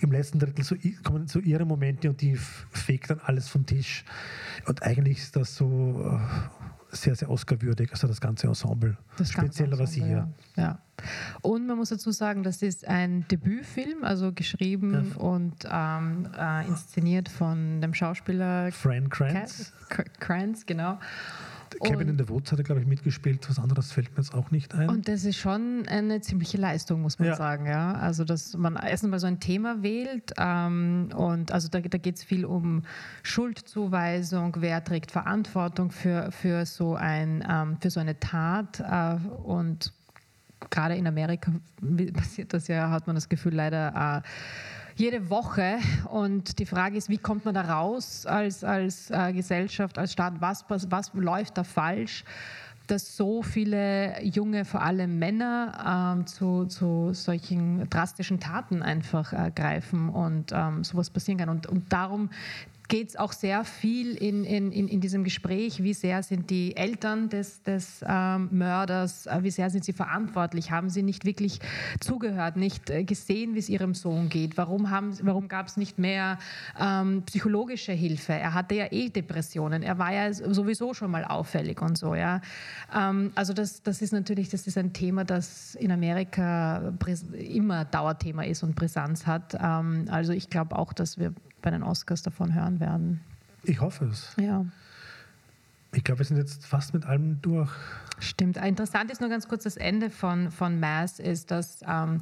[0.00, 4.04] im letzten Drittel so, kommen so ihre Momente und die fegt dann alles vom Tisch.
[4.66, 8.96] Und eigentlich ist das so äh, sehr, sehr Oscar-würdig, also das ganze Ensemble.
[9.16, 10.28] Das Speziell aber sie hier.
[10.56, 10.62] Ja.
[10.62, 10.78] ja.
[11.40, 15.16] Und man muss dazu sagen, das ist ein Debütfilm, also geschrieben ja.
[15.16, 19.72] und ähm, äh, inszeniert von dem Schauspieler Fran Kranz.
[20.18, 20.98] Kranz, genau.
[21.82, 23.48] Kevin in the Woods hat er, glaube ich, mitgespielt.
[23.48, 24.88] Was anderes fällt mir jetzt auch nicht ein.
[24.88, 27.36] Und das ist schon eine ziemliche Leistung, muss man ja.
[27.36, 27.66] sagen.
[27.66, 27.92] Ja?
[27.92, 30.32] Also, dass man erst einmal so ein Thema wählt.
[30.36, 32.82] Ähm, und also da, da geht es viel um
[33.22, 38.80] Schuldzuweisung, wer trägt Verantwortung für, für, so, ein, ähm, für so eine Tat.
[38.80, 39.92] Äh, und
[40.70, 41.52] gerade in Amerika
[42.14, 44.22] passiert das ja, hat man das Gefühl, leider.
[44.24, 44.28] Äh,
[45.00, 45.78] jede Woche.
[46.10, 50.34] Und die Frage ist, wie kommt man da raus als, als äh, Gesellschaft, als Staat?
[50.40, 52.24] Was, was, was läuft da falsch?
[52.86, 59.52] dass so viele junge, vor allem Männer, ähm, zu, zu solchen drastischen Taten einfach äh,
[59.54, 61.50] greifen und ähm, sowas passieren kann.
[61.50, 62.30] Und, und darum
[62.90, 67.28] geht es auch sehr viel in, in, in, diesem Gespräch, wie sehr sind die Eltern
[67.28, 71.60] des, des ähm, Mörders, äh, wie sehr sind sie verantwortlich, haben sie nicht wirklich
[72.00, 74.90] zugehört, nicht äh, gesehen, wie es ihrem Sohn geht, warum,
[75.22, 76.38] warum gab es nicht mehr
[76.78, 81.80] ähm, psychologische Hilfe, er hatte ja eh Depressionen, er war ja sowieso schon mal auffällig
[81.80, 82.16] und so.
[82.16, 82.40] Ja.
[82.92, 86.92] Ähm, also das, das ist natürlich das ist ein Thema, das in Amerika
[87.32, 89.54] immer Dauerthema ist und Brisanz hat.
[89.54, 91.32] Ähm, also ich glaube auch, dass wir
[91.62, 93.20] bei den Oscars davon hören werden.
[93.62, 94.34] Ich hoffe es.
[94.40, 94.64] Ja.
[95.92, 97.70] Ich glaube, wir sind jetzt fast mit allem durch.
[98.20, 98.56] Stimmt.
[98.56, 102.20] Interessant ist nur ganz kurz das Ende von, von Mass, ist, dass ähm,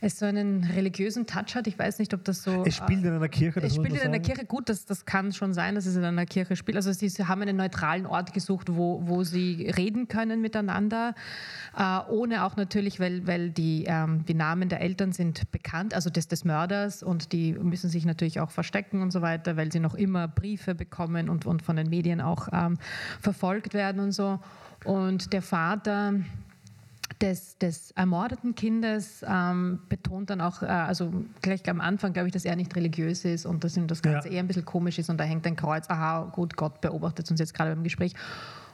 [0.00, 1.66] es so einen religiösen Touch hat.
[1.66, 2.64] Ich weiß nicht, ob das so.
[2.64, 3.60] Es spielt in einer Kirche.
[3.60, 4.44] Es spielt in einer Kirche.
[4.44, 6.76] Gut, das, das kann schon sein, dass es in einer Kirche spielt.
[6.76, 11.14] Also sie haben einen neutralen Ort gesucht, wo, wo sie reden können miteinander,
[11.76, 16.10] äh, ohne auch natürlich, weil, weil die, ähm, die Namen der Eltern sind bekannt, also
[16.10, 19.80] des, des Mörders und die müssen sich natürlich auch verstecken und so weiter, weil sie
[19.80, 22.78] noch immer Briefe bekommen und, und von den Medien auch ähm,
[23.20, 24.38] verfolgt werden und so.
[24.84, 26.14] Und der Vater
[27.20, 32.32] des, des ermordeten Kindes ähm, betont dann auch, äh, also gleich am Anfang glaube ich,
[32.32, 34.34] dass er nicht religiös ist und dass ihm das Ganze ja.
[34.34, 37.40] eher ein bisschen komisch ist und da hängt ein Kreuz, aha, gut, Gott beobachtet uns
[37.40, 38.12] jetzt gerade beim Gespräch.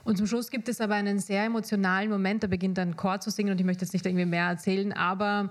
[0.05, 3.31] Und zum Schluss gibt es aber einen sehr emotionalen Moment, da beginnt ein Chor zu
[3.31, 5.51] singen und ich möchte jetzt nicht irgendwie mehr erzählen, aber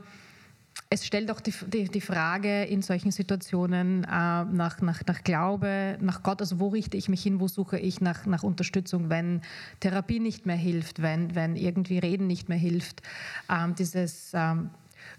[0.94, 5.98] es stellt auch die, die, die, Frage in solchen Situationen äh, nach, nach, nach Glaube,
[6.02, 9.39] nach Gott, also wo richte ich mich hin, wo suche ich nach, nach Unterstützung, wenn
[9.80, 13.02] Therapie nicht mehr hilft, wenn, wenn irgendwie Reden nicht mehr hilft.
[13.50, 14.70] Ähm, dieses ähm,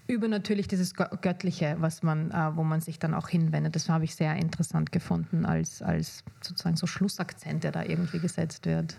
[0.08, 3.74] übernatürlich, dieses Göttliche, was man, äh, wo man sich dann auch hinwendet.
[3.74, 8.66] Das habe ich sehr interessant gefunden als, als sozusagen so Schlussakzent, der da irgendwie gesetzt
[8.66, 8.98] wird.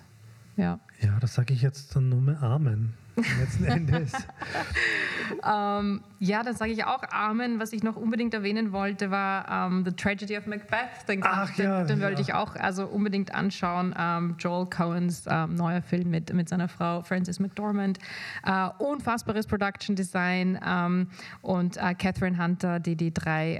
[0.55, 4.11] Ja, ja das sage ich jetzt dann nur mehr Amen letzten Endes.
[5.45, 7.59] ähm, ja, dann sage ich auch Amen.
[7.59, 11.07] Was ich noch unbedingt erwähnen wollte, war um, ähm, The Tragedy of Macbeth.
[11.07, 13.93] Den, Ach, den, ja, den wollte ich auch also unbedingt anschauen.
[13.97, 17.99] Ähm, Joel Cohens um, ähm, neuer Film mit, mit seiner Frau Frances McDormand.
[18.47, 20.59] Uh, unfassbares Production Design
[21.41, 23.59] und uh, Catherine Hunter, die die drei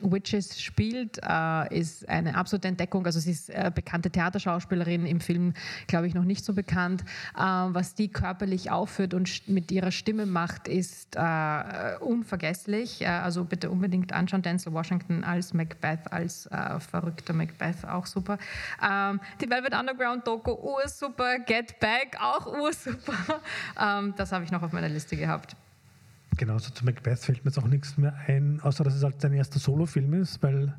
[0.00, 3.04] Witches spielt, uh, ist eine absolute Entdeckung.
[3.06, 5.54] Also sie ist äh, bekannte Theaterschauspielerin, im Film
[5.86, 7.04] glaube ich noch nicht so bekannt.
[7.34, 13.02] was die körperlich aufführt und mit ihrer Stimme macht, ist äh, unvergesslich.
[13.02, 14.42] Äh, also bitte unbedingt anschauen.
[14.42, 18.38] Denzel Washington als Macbeth, als äh, verrückter Macbeth, auch super.
[18.82, 21.38] Ähm, die Velvet Underground Doku, ursuper.
[21.40, 23.40] Get Back, auch ursuper.
[23.80, 25.56] ähm, das habe ich noch auf meiner Liste gehabt.
[26.38, 29.34] Genauso zu Macbeth fällt mir jetzt auch nichts mehr ein, außer dass es halt sein
[29.34, 30.74] erster Solofilm ist, weil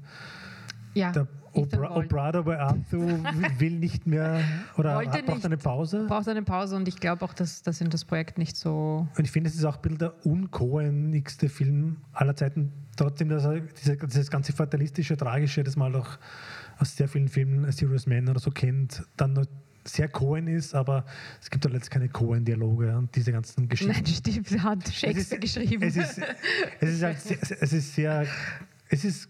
[0.94, 1.12] ja.
[1.12, 3.24] der O'Brado bei Arthur
[3.58, 4.42] will nicht mehr
[4.78, 5.46] oder Wollte braucht nicht.
[5.46, 6.06] eine Pause.
[6.08, 9.08] Braucht eine Pause und ich glaube auch, dass das in das Projekt nicht so.
[9.18, 12.72] Und ich finde, es ist auch ein bisschen der unkohenigste Film aller Zeiten.
[12.96, 16.18] Trotzdem, dass er diese, dieses ganze fatalistische, tragische, das man auch
[16.78, 19.46] aus sehr vielen Filmen, Serious Man oder so kennt, dann noch
[19.86, 21.06] sehr Cohen ist, aber
[21.42, 23.94] es gibt halt jetzt keine Cohen-Dialoge und diese ganzen Geschichten.
[23.94, 25.84] Nein, stimmt, hat Shakespeare es ist, geschrieben.
[25.84, 26.22] Es ist,
[26.80, 28.26] es ist, halt sehr, es ist sehr,
[28.90, 29.30] es ist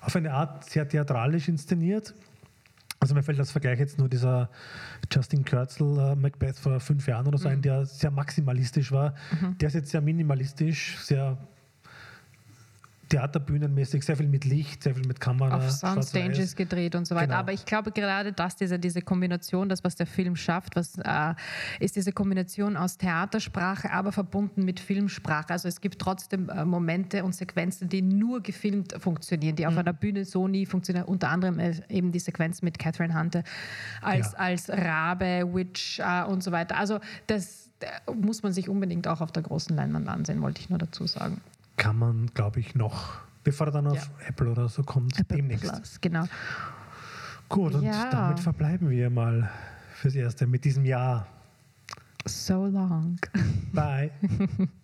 [0.00, 2.14] auf eine Art sehr theatralisch inszeniert.
[2.98, 4.50] Also mir fällt als Vergleich jetzt nur dieser
[5.10, 7.54] Justin Kurzel äh, Macbeth vor fünf Jahren oder so mhm.
[7.54, 9.14] ein, der sehr maximalistisch war.
[9.40, 9.56] Mhm.
[9.58, 11.38] Der ist jetzt sehr minimalistisch, sehr
[13.10, 15.56] theaterbühnenmäßig, sehr viel mit Licht, sehr viel mit Kamera.
[15.56, 17.26] Auf Soundstages gedreht und so weiter.
[17.26, 17.38] Genau.
[17.38, 21.34] Aber ich glaube gerade, dass diese, diese Kombination, das, was der Film schafft, was, äh,
[21.80, 25.50] ist diese Kombination aus Theatersprache, aber verbunden mit Filmsprache.
[25.50, 29.70] Also es gibt trotzdem äh, Momente und Sequenzen, die nur gefilmt funktionieren, die mhm.
[29.70, 31.06] auf einer Bühne so nie funktionieren.
[31.06, 33.42] Unter anderem äh, eben die Sequenz mit Catherine Hunter
[34.00, 34.38] als, ja.
[34.38, 36.78] als Rabe, Witch äh, und so weiter.
[36.78, 37.68] Also das
[38.14, 41.40] muss man sich unbedingt auch auf der großen Leinwand ansehen, wollte ich nur dazu sagen
[41.80, 44.28] kann man, glaube ich, noch, bevor er dann auf ja.
[44.28, 45.72] Apple oder so kommt, Apple demnächst.
[45.72, 46.24] Plus, genau.
[47.48, 48.10] Gut, und ja.
[48.10, 49.50] damit verbleiben wir mal
[49.94, 51.26] fürs Erste mit diesem Jahr.
[52.26, 53.18] So long.
[53.72, 54.10] Bye.